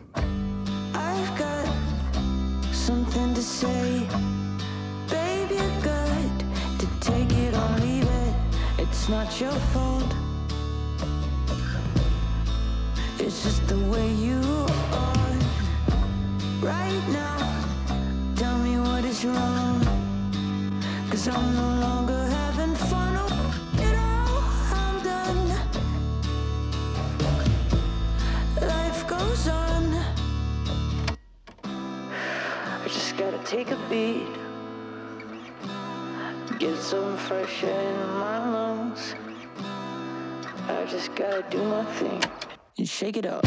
Say. 3.45 4.07
Babe, 5.11 5.51
you're 5.51 5.81
good 5.83 6.33
to 6.79 6.87
take 7.01 7.31
it 7.33 7.55
or 7.55 7.69
leave 7.81 8.09
it. 8.23 8.35
It's 8.79 9.09
not 9.09 9.39
your 9.39 9.53
fault. 9.73 10.15
It's 13.19 13.45
just 13.45 13.67
the 13.69 13.79
way 13.93 14.09
you 14.15 14.41
are 14.93 15.37
right 16.63 17.05
now. 17.11 17.39
Tell 18.35 18.59
me 18.59 18.79
what 18.79 19.05
is 19.05 19.25
wrong. 19.27 19.81
Cause 21.11 21.29
I'm 21.29 21.55
no 21.55 21.69
longer 21.87 22.34
take 33.55 33.71
a 33.71 33.79
beat. 33.89 34.27
Get 36.59 36.77
some 36.77 37.17
fresh 37.17 37.63
air 37.63 37.89
in 37.89 38.09
my 38.19 38.51
lungs. 38.51 39.15
I 40.67 40.85
just 40.87 41.15
gotta 41.15 41.45
do 41.51 41.63
my 41.63 41.85
thing 41.85 42.21
and 42.79 42.89
shake 42.89 43.17
it 43.17 43.27
up. 43.27 43.47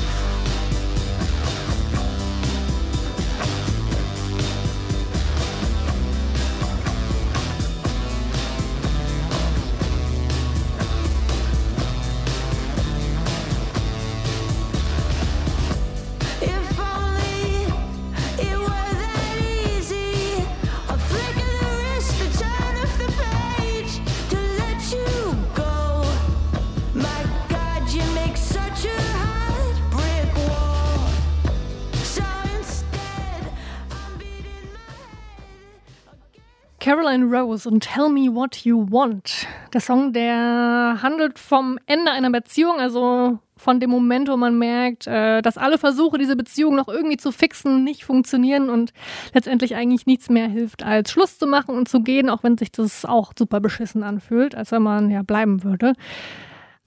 Caroline 37.17 37.36
Rose 37.36 37.67
und 37.67 37.82
Tell 37.82 38.10
Me 38.10 38.34
What 38.34 38.58
You 38.58 38.86
Want. 38.91 39.47
Der 39.73 39.82
Song, 39.82 40.13
der 40.13 40.99
handelt 41.01 41.39
vom 41.39 41.80
Ende 41.88 42.12
einer 42.12 42.30
Beziehung, 42.30 42.80
also 42.80 43.39
von 43.56 43.80
dem 43.80 43.89
Moment, 43.89 44.30
wo 44.30 44.38
man 44.38 44.60
merkt, 44.60 45.08
äh, 45.08 45.41
dass 45.41 45.58
alle 45.58 45.80
Versuche, 45.80 46.19
diese 46.19 46.36
Beziehung 46.36 46.75
noch 46.75 46.88
irgendwie 46.88 47.17
zu 47.17 47.32
fixen, 47.32 47.84
nicht 47.84 48.03
funktionieren 48.03 48.69
und 48.69 48.93
letztendlich 49.34 49.75
eigentlich 49.75 50.06
nichts 50.06 50.30
mehr 50.30 50.47
hilft, 50.47 50.84
als 50.84 51.10
Schluss 51.10 51.39
zu 51.39 51.47
machen 51.47 51.75
und 51.75 51.89
zu 51.89 52.01
gehen, 52.01 52.30
auch 52.30 52.43
wenn 52.43 52.56
sich 52.58 52.71
das 52.71 53.03
auch 53.03 53.34
super 53.38 53.60
beschissen 53.62 54.03
anfühlt, 54.03 54.53
als 54.53 54.71
wenn 54.71 54.84
man 54.84 55.10
ja 55.10 55.23
bleiben 55.23 55.63
würde. 55.63 55.93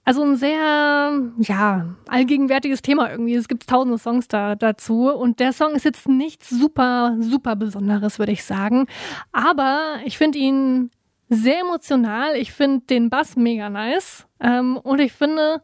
Also 0.03 0.23
ein 0.23 0.35
sehr, 0.35 1.21
ja, 1.37 1.95
allgegenwärtiges 2.07 2.81
Thema 2.81 3.11
irgendwie. 3.11 3.35
Es 3.35 3.47
gibt 3.47 3.67
tausende 3.67 3.99
Songs 3.99 4.27
da, 4.27 4.55
dazu. 4.55 5.09
Und 5.09 5.39
der 5.39 5.53
Song 5.53 5.73
ist 5.75 5.85
jetzt 5.85 6.07
nichts 6.07 6.49
super, 6.49 7.15
super 7.19 7.55
Besonderes, 7.55 8.17
würde 8.17 8.31
ich 8.31 8.43
sagen. 8.43 8.87
Aber 9.31 9.99
ich 10.03 10.17
finde 10.17 10.39
ihn 10.39 10.89
sehr 11.29 11.61
emotional. 11.61 12.35
Ich 12.35 12.51
finde 12.51 12.85
den 12.87 13.09
Bass 13.11 13.35
mega 13.35 13.69
nice. 13.69 14.25
Ähm, 14.39 14.77
und 14.77 14.99
ich 14.99 15.13
finde, 15.13 15.61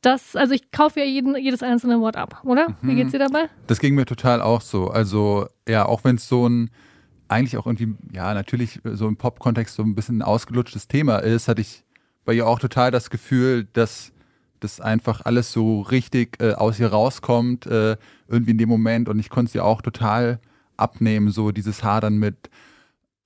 dass, 0.00 0.36
also 0.36 0.54
ich 0.54 0.70
kaufe 0.70 1.00
ja 1.00 1.06
jeden, 1.06 1.36
jedes 1.36 1.62
einzelne 1.62 2.00
Wort 2.00 2.16
ab, 2.16 2.40
oder? 2.44 2.76
Wie 2.82 2.94
geht's 2.94 3.12
dir 3.12 3.18
dabei? 3.18 3.48
Das 3.66 3.78
ging 3.78 3.94
mir 3.94 4.06
total 4.06 4.40
auch 4.40 4.60
so. 4.62 4.88
Also, 4.88 5.46
ja, 5.68 5.86
auch 5.86 6.04
wenn 6.04 6.16
es 6.16 6.28
so 6.28 6.48
ein, 6.48 6.70
eigentlich 7.28 7.56
auch 7.56 7.66
irgendwie, 7.66 7.94
ja, 8.12 8.34
natürlich 8.34 8.80
so 8.84 9.06
im 9.06 9.16
Pop-Kontext 9.16 9.74
so 9.74 9.82
ein 9.82 9.94
bisschen 9.94 10.18
ein 10.18 10.22
ausgelutschtes 10.22 10.88
Thema 10.88 11.18
ist, 11.18 11.48
hatte 11.48 11.60
ich 11.60 11.83
bei 12.24 12.34
ihr 12.34 12.46
auch 12.46 12.58
total 12.58 12.90
das 12.90 13.10
Gefühl, 13.10 13.66
dass 13.72 14.12
dass 14.64 14.80
einfach 14.80 15.20
alles 15.24 15.52
so 15.52 15.82
richtig 15.82 16.40
äh, 16.40 16.52
aus 16.52 16.80
ihr 16.80 16.88
rauskommt, 16.88 17.66
äh, 17.66 17.98
irgendwie 18.28 18.52
in 18.52 18.58
dem 18.58 18.70
Moment. 18.70 19.10
Und 19.10 19.18
ich 19.18 19.28
konnte 19.28 19.52
sie 19.52 19.60
auch 19.60 19.82
total 19.82 20.40
abnehmen, 20.78 21.30
so 21.30 21.52
dieses 21.52 21.84
Hadern 21.84 22.16
mit, 22.16 22.48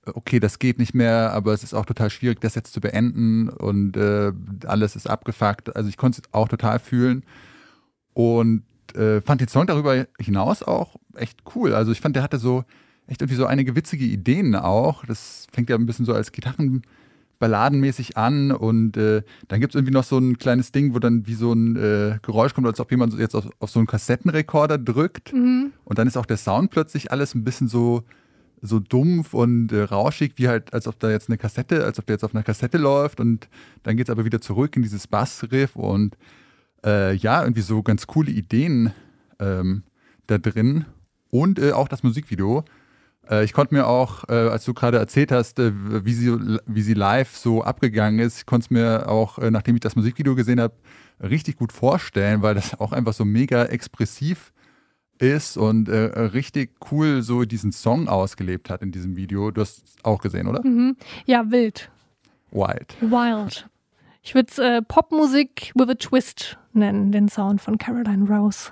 äh, 0.04 0.10
okay, 0.14 0.40
das 0.40 0.58
geht 0.58 0.80
nicht 0.80 0.94
mehr, 0.94 1.32
aber 1.32 1.52
es 1.52 1.62
ist 1.62 1.74
auch 1.74 1.86
total 1.86 2.10
schwierig, 2.10 2.40
das 2.40 2.56
jetzt 2.56 2.72
zu 2.72 2.80
beenden 2.80 3.48
und 3.48 3.96
äh, 3.96 4.32
alles 4.66 4.96
ist 4.96 5.08
abgefuckt. 5.08 5.76
Also 5.76 5.88
ich 5.88 5.96
konnte 5.96 6.22
es 6.22 6.34
auch 6.34 6.48
total 6.48 6.80
fühlen 6.80 7.24
und 8.14 8.64
äh, 8.96 9.20
fand 9.20 9.40
den 9.40 9.48
Song 9.48 9.68
darüber 9.68 10.06
hinaus 10.18 10.64
auch 10.64 10.96
echt 11.14 11.38
cool. 11.54 11.72
Also 11.72 11.92
ich 11.92 12.00
fand, 12.00 12.16
der 12.16 12.24
hatte 12.24 12.38
so 12.38 12.64
echt 13.06 13.22
irgendwie 13.22 13.36
so 13.36 13.46
einige 13.46 13.76
witzige 13.76 14.04
Ideen 14.04 14.56
auch. 14.56 15.04
Das 15.04 15.46
fängt 15.52 15.70
ja 15.70 15.76
ein 15.76 15.86
bisschen 15.86 16.04
so 16.04 16.14
als 16.14 16.32
Gitarrenballadenmäßig 17.38 18.16
an 18.16 18.52
und 18.52 18.96
äh, 18.96 19.22
dann 19.48 19.60
gibt 19.60 19.74
es 19.74 19.78
irgendwie 19.78 19.92
noch 19.92 20.04
so 20.04 20.18
ein 20.18 20.38
kleines 20.38 20.72
Ding, 20.72 20.94
wo 20.94 20.98
dann 20.98 21.26
wie 21.26 21.34
so 21.34 21.52
ein 21.52 21.76
äh, 21.76 22.18
Geräusch 22.22 22.54
kommt, 22.54 22.66
als 22.66 22.80
ob 22.80 22.90
jemand 22.90 23.18
jetzt 23.18 23.34
auf, 23.34 23.48
auf 23.58 23.70
so 23.70 23.78
einen 23.78 23.86
Kassettenrekorder 23.86 24.78
drückt 24.78 25.32
und 25.84 25.98
dann 25.98 26.06
ist 26.06 26.16
auch 26.16 26.26
der 26.26 26.36
Sound 26.36 26.70
plötzlich 26.70 27.10
alles 27.12 27.34
ein 27.34 27.44
bisschen 27.44 27.68
so 27.68 28.02
so 28.60 28.80
dumpf 28.80 29.34
und 29.34 29.70
äh, 29.70 29.82
rauschig, 29.82 30.32
wie 30.34 30.48
halt, 30.48 30.74
als 30.74 30.88
ob 30.88 30.98
da 30.98 31.10
jetzt 31.10 31.28
eine 31.28 31.38
Kassette, 31.38 31.84
als 31.84 32.00
ob 32.00 32.06
der 32.06 32.14
jetzt 32.14 32.24
auf 32.24 32.34
einer 32.34 32.42
Kassette 32.42 32.76
läuft 32.76 33.20
und 33.20 33.48
dann 33.84 33.96
geht 33.96 34.08
es 34.08 34.10
aber 34.10 34.24
wieder 34.24 34.40
zurück 34.40 34.74
in 34.74 34.82
dieses 34.82 35.06
Bassriff 35.06 35.76
und 35.76 36.16
äh, 36.84 37.14
ja, 37.14 37.42
irgendwie 37.42 37.60
so 37.60 37.84
ganz 37.84 38.08
coole 38.08 38.32
Ideen 38.32 38.92
ähm, 39.38 39.84
da 40.26 40.38
drin 40.38 40.86
und 41.30 41.60
äh, 41.60 41.70
auch 41.70 41.86
das 41.86 42.02
Musikvideo. 42.02 42.64
Äh, 43.28 43.44
ich 43.44 43.52
konnte 43.52 43.74
mir 43.74 43.86
auch, 43.86 44.28
äh, 44.28 44.32
als 44.32 44.64
du 44.64 44.74
gerade 44.74 44.98
erzählt 44.98 45.32
hast, 45.32 45.58
äh, 45.58 45.72
wie, 45.74 46.12
sie, 46.12 46.58
wie 46.66 46.82
sie 46.82 46.94
live 46.94 47.36
so 47.36 47.62
abgegangen 47.62 48.20
ist, 48.20 48.38
ich 48.38 48.46
konnte 48.46 48.64
es 48.64 48.70
mir 48.70 49.08
auch, 49.08 49.38
nachdem 49.38 49.76
ich 49.76 49.80
das 49.80 49.96
Musikvideo 49.96 50.34
gesehen 50.34 50.60
habe, 50.60 50.74
richtig 51.22 51.56
gut 51.56 51.72
vorstellen, 51.72 52.42
weil 52.42 52.54
das 52.54 52.78
auch 52.80 52.92
einfach 52.92 53.12
so 53.12 53.24
mega 53.24 53.64
expressiv 53.64 54.52
ist 55.18 55.56
und 55.56 55.88
äh, 55.88 55.96
richtig 55.96 56.76
cool 56.92 57.22
so 57.22 57.44
diesen 57.44 57.72
Song 57.72 58.08
ausgelebt 58.08 58.70
hat 58.70 58.82
in 58.82 58.92
diesem 58.92 59.16
Video. 59.16 59.50
Du 59.50 59.60
hast 59.60 59.84
es 59.84 59.96
auch 60.04 60.20
gesehen, 60.20 60.46
oder? 60.46 60.62
Ja, 61.26 61.50
wild. 61.50 61.90
Wild. 62.52 62.96
Wild. 63.00 63.68
Ich 64.22 64.34
würde 64.34 64.48
es 64.50 64.58
äh, 64.58 64.82
Popmusik 64.82 65.72
with 65.74 65.88
a 65.88 65.94
Twist 65.94 66.58
nennen, 66.72 67.10
den 67.10 67.28
Sound 67.28 67.60
von 67.60 67.78
Caroline 67.78 68.28
Rose. 68.28 68.70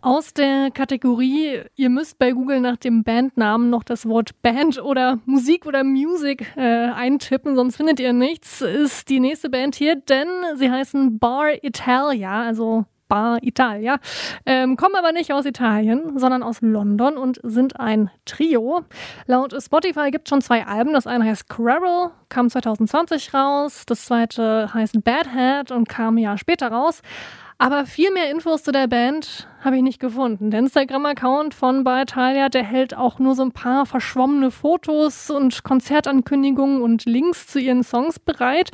Aus 0.00 0.32
der 0.32 0.70
Kategorie, 0.70 1.62
ihr 1.74 1.90
müsst 1.90 2.20
bei 2.20 2.30
Google 2.30 2.60
nach 2.60 2.76
dem 2.76 3.02
Bandnamen 3.02 3.68
noch 3.68 3.82
das 3.82 4.06
Wort 4.06 4.40
Band 4.42 4.80
oder 4.80 5.18
Musik 5.26 5.66
oder 5.66 5.82
Music 5.82 6.56
äh, 6.56 6.90
eintippen, 6.90 7.56
sonst 7.56 7.76
findet 7.76 7.98
ihr 7.98 8.12
nichts, 8.12 8.60
ist 8.60 9.08
die 9.08 9.18
nächste 9.18 9.50
Band 9.50 9.74
hier, 9.74 9.96
denn 9.96 10.28
sie 10.54 10.70
heißen 10.70 11.18
Bar 11.18 11.64
Italia, 11.64 12.42
also 12.42 12.84
Bar 13.08 13.38
Italia, 13.42 13.98
ähm, 14.46 14.76
kommen 14.76 14.94
aber 14.94 15.10
nicht 15.10 15.32
aus 15.32 15.46
Italien, 15.46 16.16
sondern 16.16 16.44
aus 16.44 16.58
London 16.60 17.16
und 17.16 17.40
sind 17.42 17.80
ein 17.80 18.08
Trio. 18.24 18.84
Laut 19.26 19.52
Spotify 19.60 20.12
gibt 20.12 20.28
es 20.28 20.30
schon 20.30 20.42
zwei 20.42 20.64
Alben. 20.64 20.92
Das 20.92 21.08
eine 21.08 21.24
heißt 21.24 21.48
Quarrel, 21.48 22.10
kam 22.28 22.48
2020 22.48 23.34
raus. 23.34 23.84
Das 23.86 24.04
zweite 24.04 24.72
heißt 24.72 25.02
Bad 25.02 25.32
Head 25.32 25.72
und 25.72 25.88
kam 25.88 26.16
ein 26.16 26.18
Jahr 26.18 26.38
später 26.38 26.68
raus. 26.68 27.02
Aber 27.56 27.86
viel 27.86 28.12
mehr 28.12 28.30
Infos 28.30 28.62
zu 28.62 28.70
der 28.70 28.86
Band 28.86 29.47
habe 29.60 29.76
ich 29.76 29.82
nicht 29.82 30.00
gefunden. 30.00 30.50
Der 30.50 30.60
Instagram-Account 30.60 31.54
von 31.54 31.84
Bar 31.84 32.02
Italia, 32.02 32.48
der 32.48 32.64
hält 32.64 32.96
auch 32.96 33.18
nur 33.18 33.34
so 33.34 33.42
ein 33.42 33.52
paar 33.52 33.86
verschwommene 33.86 34.50
Fotos 34.50 35.30
und 35.30 35.64
Konzertankündigungen 35.64 36.80
und 36.82 37.04
Links 37.04 37.46
zu 37.46 37.58
ihren 37.58 37.82
Songs 37.82 38.18
bereit. 38.18 38.70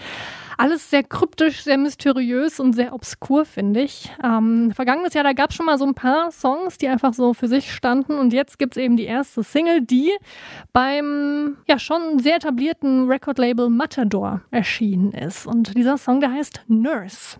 Alles 0.56 0.88
sehr 0.88 1.02
kryptisch, 1.02 1.64
sehr 1.64 1.78
mysteriös 1.78 2.60
und 2.60 2.74
sehr 2.74 2.92
obskur, 2.92 3.44
finde 3.44 3.82
ich. 3.82 4.12
Ähm, 4.22 4.72
vergangenes 4.72 5.14
Jahr, 5.14 5.24
da 5.24 5.32
gab 5.32 5.50
es 5.50 5.56
schon 5.56 5.66
mal 5.66 5.78
so 5.78 5.84
ein 5.84 5.94
paar 5.94 6.30
Songs, 6.30 6.78
die 6.78 6.88
einfach 6.88 7.12
so 7.12 7.34
für 7.34 7.48
sich 7.48 7.72
standen. 7.72 8.18
Und 8.18 8.32
jetzt 8.32 8.58
gibt 8.58 8.76
es 8.76 8.82
eben 8.82 8.96
die 8.96 9.04
erste 9.04 9.42
Single, 9.42 9.80
die 9.80 10.12
beim 10.72 11.56
ja 11.66 11.78
schon 11.78 12.18
sehr 12.20 12.36
etablierten 12.36 13.08
Record-Label 13.08 13.68
Matador 13.68 14.42
erschienen 14.50 15.12
ist. 15.12 15.46
Und 15.46 15.76
dieser 15.76 15.98
Song, 15.98 16.20
der 16.20 16.32
heißt 16.32 16.62
Nurse. 16.68 17.38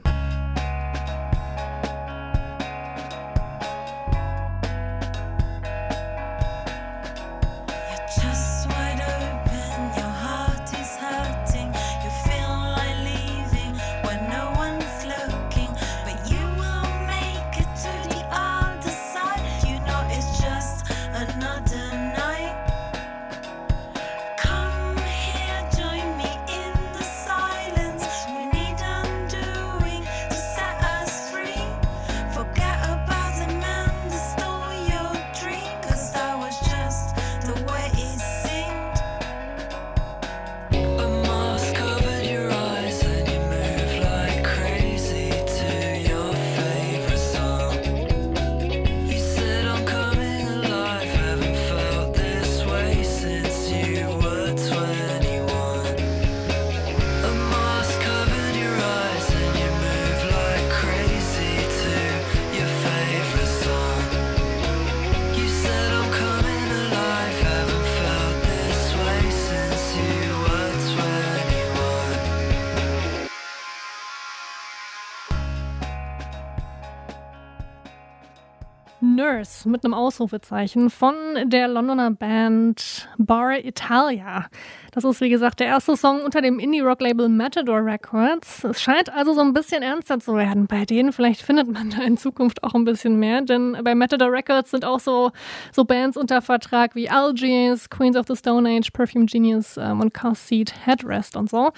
Mit 79.66 79.85
einem 79.85 79.94
Ausrufezeichen 79.94 80.90
von 80.90 81.14
der 81.46 81.68
Londoner 81.68 82.11
Band 82.11 83.09
Bar 83.18 83.64
Italia. 83.64 84.46
Das 84.92 85.05
ist, 85.05 85.20
wie 85.20 85.31
gesagt, 85.31 85.61
der 85.61 85.68
erste 85.68 85.96
Song 85.96 86.20
unter 86.22 86.42
dem 86.42 86.59
Indie-Rock-Label 86.59 87.29
Matador 87.29 87.85
Records. 87.85 88.64
Es 88.64 88.83
scheint 88.83 89.12
also 89.12 89.33
so 89.33 89.40
ein 89.40 89.53
bisschen 89.53 89.83
ernster 89.83 90.18
zu 90.20 90.35
werden 90.35 90.66
bei 90.66 90.85
denen. 90.85 91.12
Vielleicht 91.12 91.42
findet 91.42 91.68
man 91.72 91.90
da 91.90 92.03
in 92.03 92.16
Zukunft 92.16 92.62
auch 92.62 92.74
ein 92.74 92.85
bisschen 92.85 93.18
mehr, 93.18 93.40
denn 93.42 93.77
bei 93.83 93.94
Matador 93.94 94.31
Records 94.31 94.70
sind 94.70 94.85
auch 94.85 95.00
so, 95.00 95.33
so 95.72 95.85
Bands 95.85 96.16
unter 96.16 96.42
Vertrag 96.42 96.94
wie 96.94 97.09
Algiers, 97.09 97.88
Queens 97.88 98.16
of 98.16 98.27
the 98.29 98.37
Stone 98.37 98.68
Age, 98.68 98.92
Perfume 98.92 99.27
Genius 99.27 99.77
ähm, 99.77 100.00
und 100.00 100.12
Car 100.12 100.35
Seat 100.35 100.74
Headrest 100.87 101.37
und 101.37 101.48
so. 101.48 101.72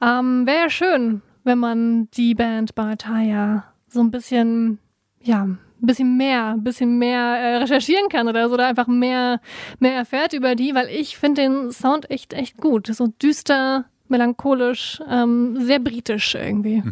Ähm, 0.00 0.46
Wäre 0.46 0.62
ja 0.62 0.70
schön, 0.70 1.22
wenn 1.44 1.58
man 1.58 2.10
die 2.12 2.34
Band 2.34 2.74
Bar 2.74 2.92
Italia 2.92 3.64
so 3.88 4.00
ein 4.00 4.10
bisschen, 4.10 4.78
ja, 5.22 5.48
ein 5.80 5.86
bisschen 5.86 6.16
mehr, 6.16 6.52
ein 6.54 6.64
bisschen 6.64 6.98
mehr 6.98 7.20
äh, 7.20 7.56
recherchieren 7.58 8.08
kann 8.08 8.28
oder 8.28 8.48
so, 8.48 8.54
oder 8.54 8.66
einfach 8.66 8.86
mehr, 8.86 9.40
mehr 9.78 9.94
erfährt 9.94 10.32
über 10.32 10.54
die, 10.54 10.74
weil 10.74 10.88
ich 10.88 11.16
finde 11.16 11.42
den 11.42 11.72
Sound 11.72 12.10
echt, 12.10 12.32
echt 12.32 12.56
gut. 12.56 12.88
So 12.88 13.08
düster, 13.22 13.84
melancholisch, 14.08 15.00
ähm, 15.08 15.56
sehr 15.60 15.78
britisch 15.78 16.34
irgendwie. 16.34 16.82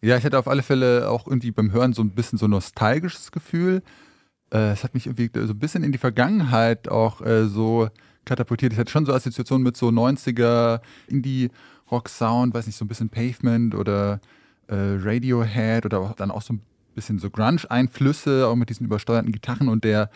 Ja, 0.00 0.18
ich 0.18 0.24
hatte 0.24 0.38
auf 0.38 0.48
alle 0.48 0.62
Fälle 0.62 1.08
auch 1.08 1.26
irgendwie 1.26 1.50
beim 1.50 1.72
Hören 1.72 1.94
so 1.94 2.02
ein 2.02 2.10
bisschen 2.10 2.38
so 2.38 2.46
nostalgisches 2.46 3.32
Gefühl. 3.32 3.82
Äh, 4.52 4.72
es 4.72 4.84
hat 4.84 4.92
mich 4.92 5.06
irgendwie 5.06 5.30
so 5.32 5.54
ein 5.54 5.58
bisschen 5.58 5.82
in 5.82 5.92
die 5.92 5.98
Vergangenheit 5.98 6.88
auch 6.88 7.22
äh, 7.22 7.46
so 7.46 7.88
katapultiert. 8.26 8.74
Ich 8.74 8.78
hatte 8.78 8.90
schon 8.90 9.06
so 9.06 9.14
Assoziationen 9.14 9.62
mit 9.62 9.78
so 9.78 9.88
90er 9.88 10.80
Indie-Rock-Sound, 11.06 12.52
weiß 12.52 12.66
nicht, 12.66 12.76
so 12.76 12.84
ein 12.84 12.88
bisschen 12.88 13.08
Pavement 13.08 13.74
oder 13.74 14.20
äh, 14.68 14.74
Radiohead 14.76 15.86
oder 15.86 16.00
auch, 16.00 16.12
dann 16.14 16.30
auch 16.30 16.42
so 16.42 16.54
ein 16.54 16.60
bisschen 16.94 17.18
so 17.18 17.30
Grunge-Einflüsse, 17.30 18.46
auch 18.46 18.56
mit 18.56 18.70
diesen 18.70 18.86
übersteuerten 18.86 19.32
Gitarren 19.32 19.68
und 19.68 19.84
der 19.84 20.10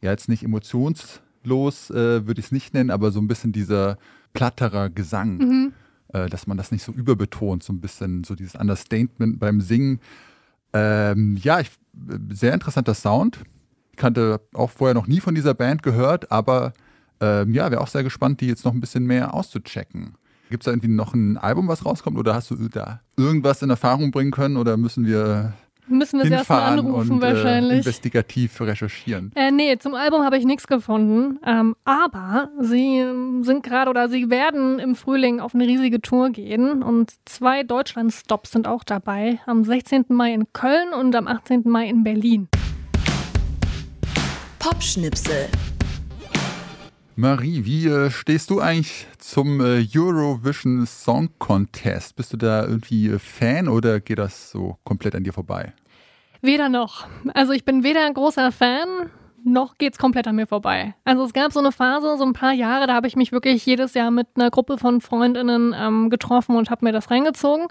ja 0.00 0.10
jetzt 0.10 0.28
nicht 0.28 0.42
emotionslos, 0.42 1.90
äh, 1.90 2.26
würde 2.26 2.40
ich 2.40 2.46
es 2.46 2.52
nicht 2.52 2.74
nennen, 2.74 2.90
aber 2.90 3.12
so 3.12 3.20
ein 3.20 3.28
bisschen 3.28 3.52
dieser 3.52 3.98
platterer 4.32 4.90
Gesang 4.90 5.72
äh, 6.12 6.28
dass 6.28 6.46
man 6.46 6.56
das 6.56 6.70
nicht 6.70 6.82
so 6.82 6.92
überbetont, 6.92 7.62
so 7.62 7.72
ein 7.72 7.80
bisschen 7.80 8.24
so 8.24 8.34
dieses 8.34 8.54
Understatement 8.54 9.38
beim 9.38 9.60
Singen. 9.60 10.00
Ähm, 10.72 11.36
ja, 11.40 11.60
ich, 11.60 11.70
sehr 12.30 12.54
interessanter 12.54 12.94
Sound. 12.94 13.40
Ich 13.90 13.96
kannte 13.96 14.40
auch 14.54 14.70
vorher 14.70 14.94
noch 14.94 15.06
nie 15.06 15.20
von 15.20 15.34
dieser 15.34 15.54
Band 15.54 15.82
gehört, 15.82 16.30
aber 16.30 16.72
ähm, 17.20 17.52
ja, 17.52 17.70
wäre 17.70 17.80
auch 17.80 17.88
sehr 17.88 18.02
gespannt, 18.02 18.40
die 18.40 18.46
jetzt 18.46 18.64
noch 18.64 18.72
ein 18.72 18.80
bisschen 18.80 19.04
mehr 19.04 19.34
auszuchecken. 19.34 20.14
Gibt 20.50 20.62
es 20.62 20.64
da 20.66 20.72
irgendwie 20.72 20.88
noch 20.88 21.14
ein 21.14 21.38
Album, 21.38 21.68
was 21.68 21.84
rauskommt 21.84 22.18
oder 22.18 22.34
hast 22.34 22.50
du 22.50 22.56
da 22.68 23.00
irgendwas 23.16 23.62
in 23.62 23.70
Erfahrung 23.70 24.10
bringen 24.10 24.32
können 24.32 24.56
oder 24.56 24.76
müssen 24.76 25.06
wir 25.06 25.54
Müssen 25.88 26.20
wir 26.20 26.26
sie 26.26 26.32
erstmal 26.32 26.78
anrufen 26.78 27.12
und 27.12 27.18
äh, 27.18 27.34
wahrscheinlich. 27.34 27.78
investigativ 27.78 28.60
recherchieren? 28.60 29.32
Äh, 29.34 29.50
nee, 29.50 29.76
zum 29.78 29.94
Album 29.94 30.22
habe 30.24 30.38
ich 30.38 30.44
nichts 30.44 30.66
gefunden. 30.66 31.38
Ähm, 31.44 31.74
aber 31.84 32.50
sie 32.60 33.04
sind 33.42 33.62
gerade 33.64 33.90
oder 33.90 34.08
sie 34.08 34.30
werden 34.30 34.78
im 34.78 34.94
Frühling 34.94 35.40
auf 35.40 35.54
eine 35.54 35.66
riesige 35.66 36.00
Tour 36.00 36.30
gehen 36.30 36.82
und 36.82 37.12
zwei 37.24 37.64
Deutschland-Stops 37.64 38.52
sind 38.52 38.68
auch 38.68 38.84
dabei. 38.84 39.40
Am 39.46 39.64
16. 39.64 40.06
Mai 40.08 40.32
in 40.32 40.52
Köln 40.52 40.92
und 40.92 41.14
am 41.16 41.26
18. 41.26 41.62
Mai 41.64 41.88
in 41.88 42.04
Berlin. 42.04 42.48
Popschnipsel. 44.58 45.48
Marie, 47.14 47.66
wie 47.66 47.88
äh, 47.88 48.10
stehst 48.10 48.48
du 48.48 48.60
eigentlich 48.60 49.06
zum 49.18 49.60
äh, 49.60 49.86
Eurovision 49.94 50.86
Song 50.86 51.28
Contest? 51.38 52.16
Bist 52.16 52.32
du 52.32 52.38
da 52.38 52.64
irgendwie 52.64 53.08
äh, 53.08 53.18
Fan 53.18 53.68
oder 53.68 54.00
geht 54.00 54.18
das 54.18 54.50
so 54.50 54.78
komplett 54.82 55.14
an 55.14 55.22
dir 55.22 55.34
vorbei? 55.34 55.74
Weder 56.40 56.70
noch. 56.70 57.06
Also 57.34 57.52
ich 57.52 57.66
bin 57.66 57.84
weder 57.84 58.06
ein 58.06 58.14
großer 58.14 58.50
Fan, 58.50 59.10
noch 59.44 59.76
geht's 59.76 59.98
komplett 59.98 60.26
an 60.26 60.36
mir 60.36 60.46
vorbei. 60.46 60.94
Also 61.04 61.24
es 61.24 61.34
gab 61.34 61.52
so 61.52 61.60
eine 61.60 61.70
Phase, 61.70 62.16
so 62.16 62.24
ein 62.24 62.32
paar 62.32 62.54
Jahre, 62.54 62.86
da 62.86 62.94
habe 62.94 63.08
ich 63.08 63.16
mich 63.16 63.30
wirklich 63.30 63.66
jedes 63.66 63.92
Jahr 63.92 64.10
mit 64.10 64.28
einer 64.34 64.50
Gruppe 64.50 64.78
von 64.78 65.02
Freundinnen 65.02 65.74
ähm, 65.78 66.08
getroffen 66.08 66.56
und 66.56 66.70
habe 66.70 66.86
mir 66.86 66.92
das 66.92 67.10
reingezogen. 67.10 67.66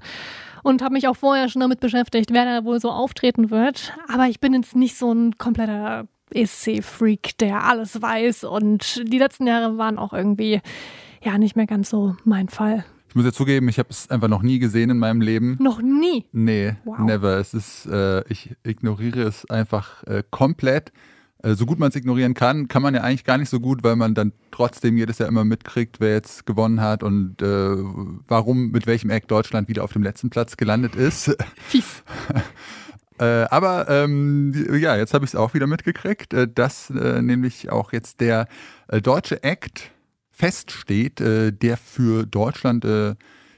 Und 0.63 0.84
habe 0.84 0.93
mich 0.93 1.08
auch 1.08 1.15
vorher 1.15 1.49
schon 1.49 1.62
damit 1.62 1.80
beschäftigt, 1.80 2.30
wer 2.32 2.45
da 2.45 2.63
wohl 2.63 2.80
so 2.80 2.91
auftreten 2.91 3.49
wird. 3.49 3.93
Aber 4.08 4.27
ich 4.27 4.39
bin 4.39 4.54
jetzt 4.54 4.75
nicht 4.75 4.95
so 4.95 5.12
ein 5.12 5.36
kompletter 5.39 6.06
ESC-Freak, 6.33 7.37
der 7.39 7.63
alles 7.63 8.01
weiß. 8.01 8.43
Und 8.45 9.03
die 9.11 9.17
letzten 9.17 9.47
Jahre 9.47 9.77
waren 9.77 9.97
auch 9.97 10.13
irgendwie 10.13 10.61
ja 11.23 11.37
nicht 11.37 11.55
mehr 11.55 11.67
ganz 11.67 11.89
so 11.89 12.15
mein 12.23 12.49
Fall. 12.49 12.85
Ich 13.09 13.15
muss 13.15 13.25
ja 13.25 13.33
zugeben, 13.33 13.67
ich 13.67 13.77
habe 13.77 13.89
es 13.89 14.09
einfach 14.09 14.29
noch 14.29 14.41
nie 14.41 14.57
gesehen 14.59 14.89
in 14.89 14.97
meinem 14.97 15.19
Leben. 15.19 15.57
Noch 15.59 15.81
nie. 15.81 16.25
Nee, 16.31 16.75
Wow. 16.85 16.99
never. 16.99 17.37
Es 17.39 17.53
ist, 17.53 17.85
äh, 17.85 18.23
ich 18.29 18.55
ignoriere 18.63 19.23
es 19.23 19.49
einfach 19.49 20.03
äh, 20.03 20.23
komplett. 20.31 20.93
Äh, 21.43 21.55
so 21.55 21.65
gut 21.65 21.77
man 21.77 21.89
es 21.89 21.95
ignorieren 21.97 22.33
kann, 22.35 22.69
kann 22.69 22.81
man 22.81 22.95
ja 22.95 23.01
eigentlich 23.01 23.25
gar 23.25 23.37
nicht 23.37 23.49
so 23.49 23.59
gut, 23.59 23.83
weil 23.83 23.97
man 23.97 24.13
dann 24.15 24.31
trotzdem 24.51 24.95
jedes 24.95 25.17
Jahr 25.17 25.27
immer 25.27 25.43
mitkriegt, 25.43 25.99
wer 25.99 26.13
jetzt 26.13 26.45
gewonnen 26.45 26.79
hat 26.79 27.03
und 27.03 27.41
äh, 27.41 27.75
warum, 28.27 28.71
mit 28.71 28.87
welchem 28.87 29.09
Act 29.09 29.29
Deutschland 29.29 29.67
wieder 29.67 29.83
auf 29.83 29.91
dem 29.91 30.03
letzten 30.03 30.29
Platz 30.29 30.55
gelandet 30.55 30.95
ist. 30.95 31.35
Fies. 31.67 32.03
Äh, 33.21 33.45
aber 33.51 33.88
ähm, 33.88 34.51
ja, 34.73 34.97
jetzt 34.97 35.13
habe 35.13 35.25
ich 35.25 35.31
es 35.31 35.36
auch 35.36 35.53
wieder 35.53 35.67
mitgekriegt, 35.67 36.34
äh, 36.34 36.47
dass 36.47 36.89
äh, 36.89 37.21
nämlich 37.21 37.71
auch 37.71 37.93
jetzt 37.93 38.19
der 38.19 38.47
äh, 38.88 38.99
deutsche 38.99 39.43
Act 39.43 39.91
feststeht, 40.31 41.21
äh, 41.21 41.51
der 41.53 41.77
für 41.77 42.25
Deutschland 42.25 42.84
äh, 42.84 43.13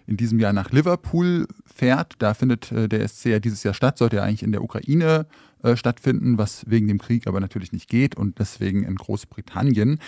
in 0.05 0.17
diesem 0.17 0.37
Jahr 0.37 0.51
nach 0.51 0.71
Liverpool 0.71 1.47
fährt. 1.65 2.15
Da 2.19 2.33
findet 2.33 2.71
der 2.71 3.07
SC 3.07 3.27
ja 3.27 3.39
dieses 3.39 3.63
Jahr 3.63 3.73
statt, 3.73 3.97
sollte 3.97 4.17
ja 4.17 4.23
eigentlich 4.23 4.43
in 4.43 4.51
der 4.51 4.61
Ukraine 4.61 5.27
stattfinden, 5.75 6.37
was 6.37 6.69
wegen 6.69 6.89
dem 6.89 6.99
Krieg 6.99 7.25
aber 7.25 7.39
natürlich 7.39 7.71
nicht 7.71 7.89
geht 7.89 8.15
und 8.17 8.37
deswegen 8.37 8.83
in 8.83 8.95
Großbritannien. 8.95 9.99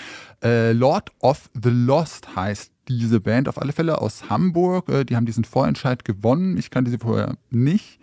Lord 0.44 1.14
of 1.20 1.50
the 1.54 1.70
Lost 1.70 2.36
heißt 2.36 2.74
diese 2.90 3.22
Band 3.22 3.48
auf 3.48 3.58
alle 3.58 3.72
Fälle 3.72 4.02
aus 4.02 4.30
Hamburg. 4.30 4.92
Die 5.08 5.16
haben 5.16 5.26
diesen 5.26 5.46
Vorentscheid 5.46 6.04
gewonnen. 6.04 6.58
Ich 6.58 6.72
kannte 6.72 6.92
sie 6.92 6.98
vorher 6.98 7.38
nicht. 7.52 8.02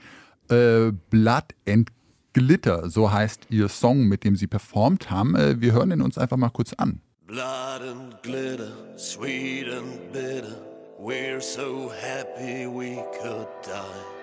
Äh, 0.53 0.93
Blood 1.09 1.55
and 1.67 1.91
Glitter, 2.35 2.91
so 2.91 3.11
heißt 3.11 3.47
ihr 3.49 3.69
Song, 3.69 4.05
mit 4.05 4.23
dem 4.23 4.37
sie 4.37 4.47
performt 4.47 5.11
haben. 5.11 5.35
Äh, 5.35 5.63
wir 5.63 5.73
hören 5.73 5.91
ihn 5.91 6.03
uns 6.03 6.19
einfach 6.19 6.37
mal 6.37 6.51
kurz 6.51 6.75
an. 6.75 7.01
Blood 7.27 7.81
and 7.81 8.23
glitter, 8.23 8.73
sweet 8.97 9.67
and 9.69 10.13
bitter. 10.13 10.61
We're 10.99 11.41
so 11.41 11.91
happy 11.91 12.67
we 12.67 12.97
could 13.19 13.49
die. 13.65 14.22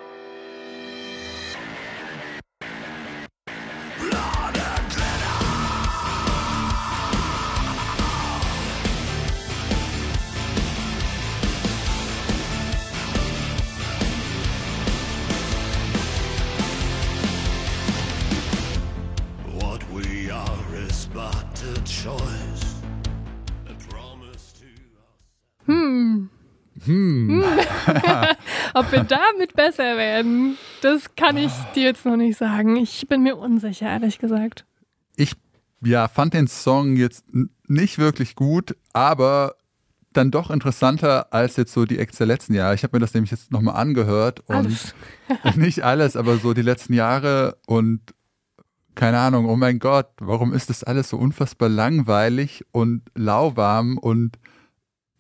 Hm. 25.69 26.29
Hm. 26.85 27.43
Ob 28.73 28.91
wir 28.91 29.03
damit 29.03 29.53
besser 29.53 29.97
werden, 29.97 30.57
das 30.81 31.15
kann 31.15 31.37
ich 31.37 31.51
dir 31.75 31.83
jetzt 31.83 32.05
noch 32.05 32.15
nicht 32.15 32.37
sagen. 32.37 32.77
Ich 32.77 33.07
bin 33.07 33.21
mir 33.21 33.37
unsicher, 33.37 33.87
ehrlich 33.87 34.17
gesagt. 34.17 34.65
Ich 35.15 35.33
ja, 35.81 36.07
fand 36.07 36.33
den 36.33 36.47
Song 36.47 36.95
jetzt 36.95 37.25
nicht 37.67 37.99
wirklich 37.99 38.35
gut, 38.35 38.75
aber 38.93 39.55
dann 40.13 40.31
doch 40.31 40.49
interessanter 40.49 41.31
als 41.31 41.55
jetzt 41.55 41.73
so 41.73 41.85
die 41.85 41.99
Acts 41.99 42.17
der 42.17 42.27
letzten 42.27 42.53
Jahre. 42.53 42.75
Ich 42.75 42.83
habe 42.83 42.97
mir 42.97 43.01
das 43.01 43.13
nämlich 43.13 43.31
jetzt 43.31 43.51
nochmal 43.51 43.75
angehört 43.75 44.41
und 44.47 44.55
Alles. 44.55 44.95
nicht 45.55 45.83
alles, 45.83 46.15
aber 46.15 46.37
so 46.37 46.53
die 46.53 46.63
letzten 46.63 46.93
Jahre 46.93 47.57
und 47.67 48.01
keine 48.95 49.19
Ahnung, 49.19 49.45
oh 49.45 49.55
mein 49.55 49.79
Gott, 49.79 50.09
warum 50.19 50.51
ist 50.51 50.69
das 50.69 50.83
alles 50.83 51.09
so 51.09 51.17
unfassbar 51.17 51.69
langweilig 51.69 52.65
und 52.71 53.03
lauwarm 53.15 53.97
und 53.97 54.37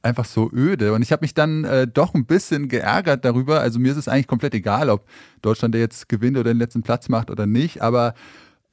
einfach 0.01 0.25
so 0.25 0.49
öde? 0.51 0.93
Und 0.93 1.01
ich 1.01 1.11
habe 1.11 1.23
mich 1.23 1.33
dann 1.33 1.63
äh, 1.63 1.87
doch 1.87 2.13
ein 2.13 2.25
bisschen 2.25 2.67
geärgert 2.67 3.25
darüber. 3.25 3.59
Also 3.59 3.79
mir 3.79 3.91
ist 3.91 3.97
es 3.97 4.07
eigentlich 4.07 4.27
komplett 4.27 4.53
egal, 4.53 4.89
ob 4.89 5.07
Deutschland 5.41 5.73
der 5.73 5.81
jetzt 5.81 6.09
gewinnt 6.09 6.37
oder 6.37 6.51
den 6.53 6.59
letzten 6.59 6.83
Platz 6.83 7.09
macht 7.09 7.29
oder 7.29 7.45
nicht, 7.45 7.81
aber 7.81 8.13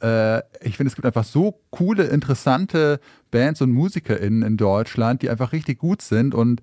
äh, 0.03 0.39
ich 0.61 0.77
finde, 0.77 0.89
es 0.89 0.95
gibt 0.95 1.07
einfach 1.07 1.25
so 1.25 1.61
coole, 1.71 2.05
interessante 2.05 3.01
Bands 3.31 3.63
und 3.63 3.73
MusikerInnen 3.73 4.43
in 4.43 4.57
Deutschland, 4.57 5.23
die 5.23 5.31
einfach 5.31 5.53
richtig 5.53 5.79
gut 5.79 6.03
sind 6.03 6.35
und 6.35 6.63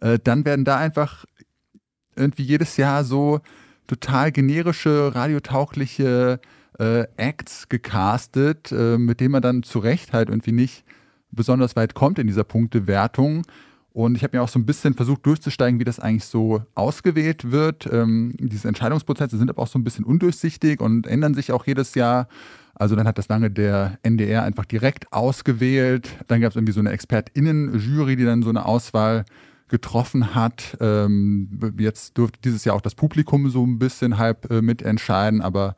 äh, 0.00 0.18
dann 0.22 0.44
werden 0.44 0.64
da 0.64 0.78
einfach 0.78 1.24
irgendwie 2.16 2.42
jedes 2.42 2.76
Jahr 2.76 3.04
so 3.04 3.40
total 3.86 4.32
generische, 4.32 5.14
radiotaugliche 5.14 6.40
äh, 6.78 7.06
Acts 7.16 7.68
gecastet, 7.68 8.72
äh, 8.72 8.96
mit 8.98 9.20
denen 9.20 9.32
man 9.32 9.42
dann 9.42 9.62
zu 9.62 9.78
Recht 9.78 10.12
halt 10.12 10.28
irgendwie 10.28 10.52
nicht 10.52 10.84
besonders 11.30 11.76
weit 11.76 11.94
kommt 11.94 12.18
in 12.18 12.26
dieser 12.26 12.44
Punktewertung. 12.44 13.42
Und 13.92 14.16
ich 14.16 14.22
habe 14.22 14.36
mir 14.36 14.42
auch 14.42 14.48
so 14.48 14.58
ein 14.58 14.66
bisschen 14.66 14.94
versucht 14.94 15.26
durchzusteigen, 15.26 15.80
wie 15.80 15.84
das 15.84 15.98
eigentlich 15.98 16.24
so 16.24 16.62
ausgewählt 16.74 17.50
wird. 17.50 17.88
Ähm, 17.92 18.32
diese 18.38 18.68
Entscheidungsprozesse 18.68 19.36
sind 19.36 19.50
aber 19.50 19.62
auch 19.62 19.66
so 19.66 19.78
ein 19.78 19.84
bisschen 19.84 20.04
undurchsichtig 20.04 20.80
und 20.80 21.06
ändern 21.06 21.34
sich 21.34 21.50
auch 21.52 21.66
jedes 21.66 21.94
Jahr. 21.94 22.28
Also 22.74 22.94
dann 22.96 23.06
hat 23.06 23.18
das 23.18 23.28
lange 23.28 23.50
der 23.50 23.98
NDR 24.02 24.44
einfach 24.44 24.64
direkt 24.64 25.12
ausgewählt. 25.12 26.08
Dann 26.28 26.40
gab 26.40 26.50
es 26.50 26.56
irgendwie 26.56 26.72
so 26.72 26.80
eine 26.80 26.92
ExpertInnen-Jury, 26.92 28.16
die 28.16 28.24
dann 28.24 28.42
so 28.42 28.48
eine 28.48 28.64
Auswahl 28.64 29.24
getroffen 29.68 30.34
hat. 30.34 30.76
Ähm, 30.80 31.74
jetzt 31.78 32.16
durfte 32.16 32.40
dieses 32.42 32.64
Jahr 32.64 32.76
auch 32.76 32.80
das 32.80 32.94
Publikum 32.94 33.50
so 33.50 33.66
ein 33.66 33.78
bisschen 33.78 34.18
halb 34.18 34.50
äh, 34.50 34.62
mitentscheiden, 34.62 35.42
aber 35.42 35.74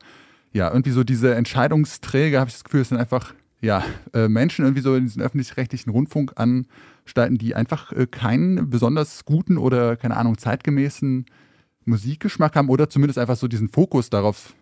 ja, 0.51 0.69
irgendwie 0.69 0.91
so 0.91 1.03
diese 1.03 1.33
Entscheidungsträger, 1.33 2.39
habe 2.39 2.49
ich 2.49 2.55
das 2.55 2.63
Gefühl, 2.63 2.85
sind 2.85 2.97
einfach 2.97 3.33
ja, 3.63 3.83
äh, 4.13 4.27
Menschen 4.27 4.65
irgendwie 4.65 4.81
so 4.81 4.93
in 4.93 5.05
diesen 5.05 5.21
öffentlich-rechtlichen 5.21 5.89
Rundfunkanstalten, 5.89 7.37
die 7.37 7.55
einfach 7.55 7.93
äh, 7.93 8.05
keinen 8.07 8.69
besonders 8.69 9.23
guten 9.23 9.57
oder, 9.57 9.95
keine 9.95 10.17
Ahnung, 10.17 10.37
zeitgemäßen 10.37 11.25
Musikgeschmack 11.85 12.57
haben 12.57 12.67
oder 12.69 12.89
zumindest 12.89 13.17
einfach 13.17 13.37
so 13.37 13.47
diesen 13.47 13.69
Fokus 13.69 14.09
darauf, 14.09 14.53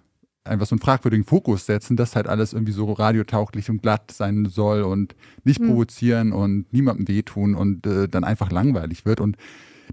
einfach 0.44 0.68
so 0.68 0.76
einen 0.76 0.82
fragwürdigen 0.82 1.26
Fokus 1.26 1.66
setzen, 1.66 1.98
dass 1.98 2.16
halt 2.16 2.28
alles 2.28 2.54
irgendwie 2.54 2.74
so 2.74 2.92
radiotauglich 2.94 3.72
und 3.72 3.82
glatt 3.82 4.12
sein 4.12 4.46
soll 4.46 4.84
und 4.84 5.16
nicht 5.44 5.60
Hm. 5.60 5.68
provozieren 5.68 6.32
und 6.32 6.72
niemandem 6.72 7.08
wehtun 7.08 7.56
und 7.56 7.88
äh, 7.88 8.08
dann 8.08 8.24
einfach 8.24 8.52
langweilig 8.52 9.06
wird. 9.06 9.20
Und 9.20 9.36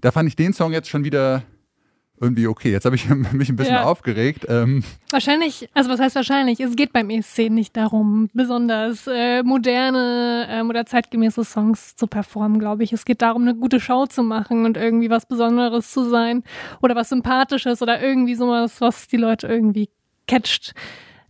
da 0.01 0.11
fand 0.11 0.29
ich 0.29 0.35
den 0.35 0.53
Song 0.53 0.71
jetzt 0.71 0.87
schon 0.87 1.03
wieder 1.03 1.43
irgendwie 2.21 2.47
okay. 2.47 2.71
Jetzt 2.71 2.85
habe 2.85 2.95
ich 2.95 3.07
mich 3.33 3.49
ein 3.49 3.55
bisschen 3.55 3.75
Ja. 3.75 3.83
aufgeregt. 3.83 4.45
Ähm, 4.49 4.83
Wahrscheinlich, 5.09 5.69
also 5.73 5.89
was 5.89 5.99
heißt 5.99 6.15
wahrscheinlich? 6.15 6.59
Es 6.59 6.75
geht 6.75 6.93
beim 6.93 7.09
ESC 7.09 7.49
nicht 7.49 7.75
darum, 7.77 8.29
besonders 8.33 9.07
äh, 9.07 9.43
moderne 9.43 10.47
ähm, 10.49 10.69
oder 10.69 10.85
zeitgemäße 10.85 11.43
Songs 11.43 11.95
zu 11.95 12.07
performen, 12.07 12.59
glaube 12.59 12.83
ich. 12.83 12.93
Es 12.93 13.05
geht 13.05 13.21
darum, 13.21 13.43
eine 13.43 13.55
gute 13.55 13.79
Show 13.79 14.05
zu 14.05 14.23
machen 14.23 14.65
und 14.65 14.77
irgendwie 14.77 15.09
was 15.09 15.25
Besonderes 15.25 15.91
zu 15.91 16.09
sein 16.09 16.43
oder 16.81 16.95
was 16.95 17.09
Sympathisches 17.09 17.81
oder 17.81 18.01
irgendwie 18.01 18.35
sowas, 18.35 18.81
was 18.81 19.07
die 19.07 19.17
Leute 19.17 19.47
irgendwie 19.47 19.89
catcht. 20.27 20.73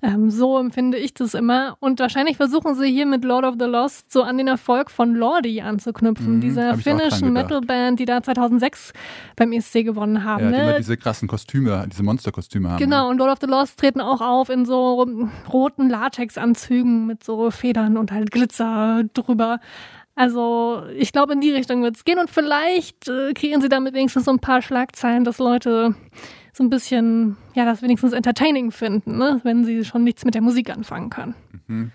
Ähm, 0.01 0.29
so 0.29 0.57
empfinde 0.57 0.97
ich 0.97 1.13
das 1.13 1.33
immer. 1.33 1.75
Und 1.81 1.99
wahrscheinlich 1.99 2.37
versuchen 2.37 2.73
sie 2.75 2.89
hier 2.89 3.05
mit 3.05 3.25
Lord 3.25 3.43
of 3.43 3.55
the 3.59 3.65
Lost 3.65 4.11
so 4.11 4.23
an 4.23 4.37
den 4.37 4.47
Erfolg 4.47 4.91
von 4.91 5.13
Lordi 5.13 5.59
anzuknüpfen, 5.61 6.35
Mhm, 6.37 6.41
dieser 6.41 6.77
finnischen. 6.77 7.33
Metalband, 7.33 7.99
die 7.99 8.05
da 8.05 8.23
2006 8.23 8.93
beim 9.35 9.51
ESC 9.51 9.83
gewonnen 9.83 10.23
haben. 10.23 10.45
ja, 10.45 10.51
die 10.51 10.57
ne? 10.57 10.63
immer 10.69 10.77
diese 10.77 10.95
krassen 10.95 11.27
Kostüme, 11.27 11.85
diese 11.91 12.03
Monsterkostüme 12.03 12.69
haben. 12.69 12.77
Genau, 12.77 13.09
und 13.09 13.17
Lord 13.17 13.31
of 13.31 13.37
the 13.41 13.47
Lost 13.47 13.77
treten 13.77 13.99
auch 13.99 14.21
auf 14.21 14.49
in 14.49 14.65
so 14.65 15.05
roten 15.51 15.89
Latexanzügen 15.89 17.05
mit 17.05 17.23
so 17.23 17.51
Federn 17.51 17.97
und 17.97 18.11
halt 18.11 18.31
Glitzer 18.31 19.03
drüber. 19.13 19.59
Also 20.15 20.83
ich 20.97 21.11
glaube, 21.13 21.33
in 21.33 21.41
die 21.41 21.51
Richtung 21.51 21.81
wird 21.81 21.95
es 21.95 22.03
gehen 22.05 22.19
und 22.19 22.29
vielleicht 22.29 23.07
äh, 23.07 23.33
kreieren 23.33 23.61
sie 23.61 23.69
damit 23.69 23.93
wenigstens 23.93 24.25
so 24.25 24.31
ein 24.31 24.39
paar 24.39 24.61
Schlagzeilen, 24.61 25.23
dass 25.23 25.39
Leute 25.39 25.95
so 26.59 26.63
ein 26.65 26.69
bisschen, 26.69 27.37
ja, 27.53 27.63
das 27.63 27.81
wenigstens 27.81 28.11
entertaining 28.11 28.71
finden, 28.71 29.17
ne? 29.17 29.39
wenn 29.43 29.63
sie 29.63 29.85
schon 29.85 30.03
nichts 30.03 30.25
mit 30.25 30.35
der 30.35 30.41
Musik 30.41 30.69
anfangen 30.69 31.09
können. 31.09 31.33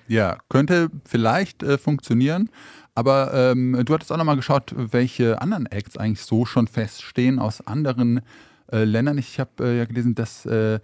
Ja, 0.09 0.39
könnte 0.49 0.89
vielleicht 1.05 1.63
äh, 1.63 1.77
funktionieren. 1.77 2.49
Aber 2.95 3.35
ähm, 3.35 3.79
du 3.85 3.93
hattest 3.93 4.11
auch 4.11 4.17
nochmal 4.17 4.37
geschaut, 4.37 4.75
welche 4.75 5.43
anderen 5.43 5.67
Acts 5.67 5.99
eigentlich 5.99 6.23
so 6.23 6.47
schon 6.47 6.67
feststehen 6.67 7.39
aus 7.39 7.67
anderen 7.67 8.23
äh, 8.73 8.85
Ländern. 8.85 9.19
Ich 9.19 9.39
habe 9.39 9.51
äh, 9.61 9.77
ja 9.79 9.85
gelesen, 9.85 10.15
dass 10.15 10.47
äh, 10.47 10.81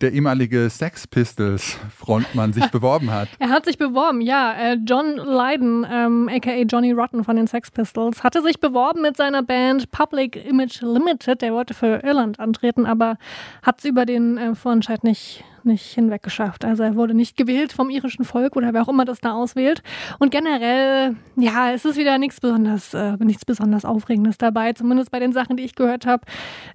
der 0.00 0.12
ehemalige 0.12 0.70
Sex 0.70 1.06
Pistols 1.06 1.78
Frontmann 1.96 2.52
sich 2.54 2.66
beworben 2.70 3.10
hat. 3.10 3.28
Er 3.38 3.50
hat 3.50 3.64
sich 3.64 3.78
beworben, 3.78 4.20
ja. 4.20 4.52
Äh, 4.52 4.78
John 4.86 5.16
Lydon, 5.16 5.86
ähm, 5.90 6.28
aka 6.32 6.52
Johnny 6.62 6.92
Rotten 6.92 7.24
von 7.24 7.36
den 7.36 7.46
Sex 7.46 7.70
Pistols, 7.70 8.22
hatte 8.22 8.42
sich 8.42 8.60
beworben 8.60 9.02
mit 9.02 9.16
seiner 9.16 9.42
Band 9.42 9.90
Public 9.90 10.36
Image 10.46 10.80
Limited. 10.82 11.42
Der 11.42 11.52
wollte 11.52 11.74
für 11.74 12.02
Irland 12.04 12.40
antreten, 12.40 12.86
aber 12.86 13.18
hat 13.62 13.78
es 13.78 13.84
über 13.84 14.06
den 14.06 14.38
äh, 14.38 14.54
Vorentscheid 14.54 15.04
nicht, 15.04 15.44
nicht 15.68 15.94
hinweg 15.94 16.22
geschafft. 16.22 16.64
Also 16.64 16.82
er 16.82 16.96
wurde 16.96 17.14
nicht 17.14 17.36
gewählt 17.36 17.72
vom 17.72 17.90
irischen 17.90 18.24
Volk 18.24 18.56
oder 18.56 18.74
wer 18.74 18.82
auch 18.82 18.88
immer 18.88 19.04
das 19.04 19.20
da 19.20 19.32
auswählt. 19.32 19.82
Und 20.18 20.30
generell, 20.30 21.14
ja, 21.36 21.70
es 21.70 21.84
ist 21.84 21.96
wieder 21.96 22.18
nichts 22.18 22.40
besonders, 22.40 22.92
äh, 22.94 23.16
nichts 23.18 23.44
besonders 23.44 23.84
Aufregendes 23.84 24.38
dabei, 24.38 24.72
zumindest 24.72 25.12
bei 25.12 25.20
den 25.20 25.32
Sachen, 25.32 25.56
die 25.56 25.64
ich 25.64 25.76
gehört 25.76 26.06
habe. 26.06 26.24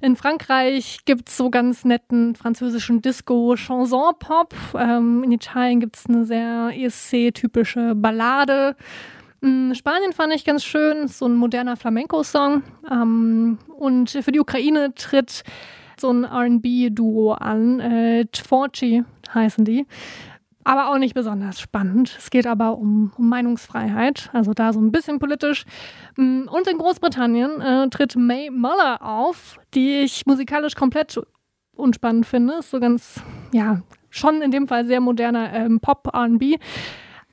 In 0.02 0.16
Frankreich 0.16 1.00
gibt 1.04 1.28
es 1.28 1.36
so 1.36 1.50
ganz 1.50 1.84
netten 1.84 2.36
französischen 2.36 3.02
Disco-Chanson-Pop. 3.02 4.54
Ähm, 4.76 5.24
in 5.24 5.32
Italien 5.34 5.82
gibt 5.82 5.98
es 5.98 6.06
eine 6.06 6.24
sehr 6.24 6.72
ESC-typische 6.74 7.96
Ballade. 7.96 8.76
Spanien 9.74 10.14
fand 10.14 10.34
ich 10.34 10.46
ganz 10.46 10.64
schön, 10.64 11.10
so 11.10 11.26
ein 11.26 11.36
moderner 11.36 11.76
Flamenco-Song. 11.76 12.64
Ähm, 12.90 13.58
und 13.78 14.10
für 14.10 14.32
die 14.32 14.40
Ukraine 14.40 14.94
tritt 14.96 15.44
so 16.04 16.12
ein 16.12 16.26
RB-Duo 16.26 17.32
an. 17.32 17.80
Äh, 17.80 18.26
Tvorchi 18.26 19.04
heißen 19.34 19.64
die. 19.64 19.88
Aber 20.66 20.90
auch 20.90 20.98
nicht 20.98 21.14
besonders 21.14 21.60
spannend. 21.60 22.16
Es 22.18 22.30
geht 22.30 22.46
aber 22.46 22.78
um, 22.78 23.12
um 23.18 23.28
Meinungsfreiheit, 23.28 24.30
also 24.34 24.54
da 24.54 24.72
so 24.72 24.80
ein 24.80 24.92
bisschen 24.92 25.20
politisch. 25.20 25.66
Mm, 26.16 26.48
Und 26.48 26.68
in 26.68 26.78
Großbritannien 26.78 27.62
äh, 27.62 27.90
tritt 27.90 28.16
May 28.16 28.50
Muller 28.50 29.02
auf, 29.02 29.60
die 29.74 30.02
ich 30.02 30.26
musikalisch 30.26 30.76
komplett 30.76 31.20
unspannend 31.76 32.26
finde. 32.26 32.56
Ist 32.56 32.72
so 32.72 32.80
ganz, 32.80 33.22
ja, 33.52 33.82
schon 34.10 34.42
in 34.42 34.52
dem 34.52 34.68
Fall 34.68 34.86
sehr 34.86 35.02
moderner 35.02 35.54
ähm, 35.54 35.80
Pop-RB. 35.80 36.60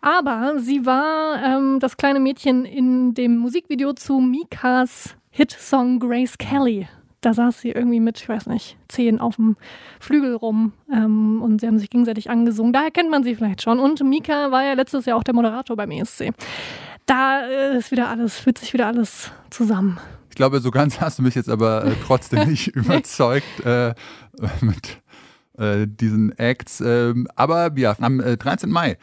Aber 0.00 0.58
sie 0.58 0.86
war 0.86 1.42
ähm, 1.42 1.78
das 1.78 1.96
kleine 1.96 2.20
Mädchen 2.20 2.64
in 2.64 3.14
dem 3.14 3.36
Musikvideo 3.36 3.92
zu 3.92 4.18
Mikas 4.18 5.14
Hitsong 5.30 5.98
Grace 6.00 6.38
Kelly. 6.38 6.88
Da 7.20 7.34
saß 7.34 7.60
sie 7.60 7.70
irgendwie 7.70 8.00
mit, 8.00 8.18
ich 8.18 8.28
weiß 8.28 8.46
nicht, 8.46 8.78
zehn 8.88 9.20
auf 9.20 9.36
dem 9.36 9.56
Flügel 9.98 10.34
rum 10.34 10.72
ähm, 10.92 11.42
und 11.42 11.60
sie 11.60 11.66
haben 11.66 11.78
sich 11.78 11.90
gegenseitig 11.90 12.30
angesungen. 12.30 12.72
Daher 12.72 12.90
kennt 12.90 13.10
man 13.10 13.24
sie 13.24 13.34
vielleicht 13.34 13.62
schon. 13.62 13.78
Und 13.78 14.02
Mika 14.02 14.50
war 14.50 14.64
ja 14.64 14.72
letztes 14.72 15.04
Jahr 15.04 15.18
auch 15.18 15.24
der 15.24 15.34
Moderator 15.34 15.76
beim 15.76 15.90
ESC. 15.90 16.32
Da 17.06 17.46
äh, 17.46 17.76
ist 17.76 17.90
wieder 17.90 18.08
alles, 18.08 18.38
fühlt 18.38 18.58
sich 18.58 18.72
wieder 18.72 18.86
alles 18.86 19.30
zusammen. 19.50 19.98
Ich 20.30 20.36
glaube, 20.36 20.60
so 20.60 20.70
ganz 20.70 21.00
hast 21.00 21.18
du 21.18 21.22
mich 21.22 21.34
jetzt 21.34 21.50
aber 21.50 21.84
äh, 21.84 21.92
trotzdem 22.06 22.48
nicht 22.48 22.68
überzeugt 22.74 23.64
äh, 23.64 23.94
mit 24.60 25.02
äh, 25.58 25.86
diesen 25.86 26.32
Acts. 26.38 26.80
Ähm, 26.80 27.28
aber 27.34 27.70
ja, 27.76 27.96
am 28.00 28.20
äh, 28.20 28.36
13. 28.36 28.70
Mai 28.70 28.96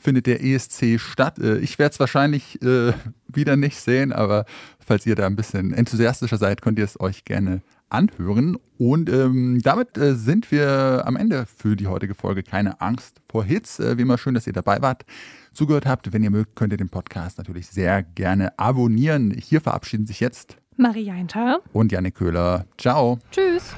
findet 0.00 0.26
der 0.26 0.42
ESC 0.42 0.98
statt. 0.98 1.38
Äh, 1.38 1.58
ich 1.58 1.78
werde 1.78 1.92
es 1.92 2.00
wahrscheinlich 2.00 2.60
äh, 2.62 2.92
wieder 3.28 3.56
nicht 3.56 3.78
sehen, 3.78 4.12
aber 4.12 4.44
falls 4.84 5.06
ihr 5.06 5.14
da 5.14 5.26
ein 5.26 5.36
bisschen 5.36 5.72
enthusiastischer 5.72 6.38
seid, 6.38 6.62
könnt 6.62 6.78
ihr 6.78 6.84
es 6.84 6.98
euch 6.98 7.24
gerne 7.24 7.62
anhören. 7.90 8.56
Und 8.78 9.10
ähm, 9.10 9.60
damit 9.62 9.98
äh, 9.98 10.14
sind 10.14 10.50
wir 10.50 11.02
am 11.04 11.16
Ende 11.16 11.44
für 11.46 11.76
die 11.76 11.86
heutige 11.86 12.14
Folge. 12.14 12.42
Keine 12.42 12.80
Angst 12.80 13.20
vor 13.30 13.44
Hits. 13.44 13.78
Äh, 13.78 13.98
wie 13.98 14.02
immer 14.02 14.16
schön, 14.18 14.34
dass 14.34 14.46
ihr 14.46 14.52
dabei 14.52 14.80
wart, 14.80 15.04
zugehört 15.52 15.86
habt. 15.86 16.12
Wenn 16.12 16.22
ihr 16.22 16.30
mögt, 16.30 16.56
könnt 16.56 16.72
ihr 16.72 16.76
den 16.76 16.88
Podcast 16.88 17.38
natürlich 17.38 17.66
sehr 17.68 18.02
gerne 18.02 18.58
abonnieren. 18.58 19.32
Hier 19.32 19.60
verabschieden 19.60 20.06
sich 20.06 20.20
jetzt 20.20 20.56
Maria 20.76 21.12
Hinter. 21.14 21.60
und 21.72 21.92
Janik 21.92 22.14
Köhler. 22.14 22.64
Ciao. 22.78 23.18
Tschüss. 23.32 23.74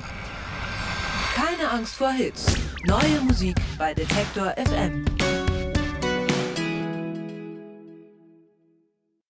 Keine 1.34 1.70
Angst 1.70 1.94
vor 1.96 2.12
Hits. 2.12 2.54
Neue 2.86 3.20
Musik 3.26 3.56
bei 3.78 3.94
Detektor 3.94 4.54
FM. 4.56 5.04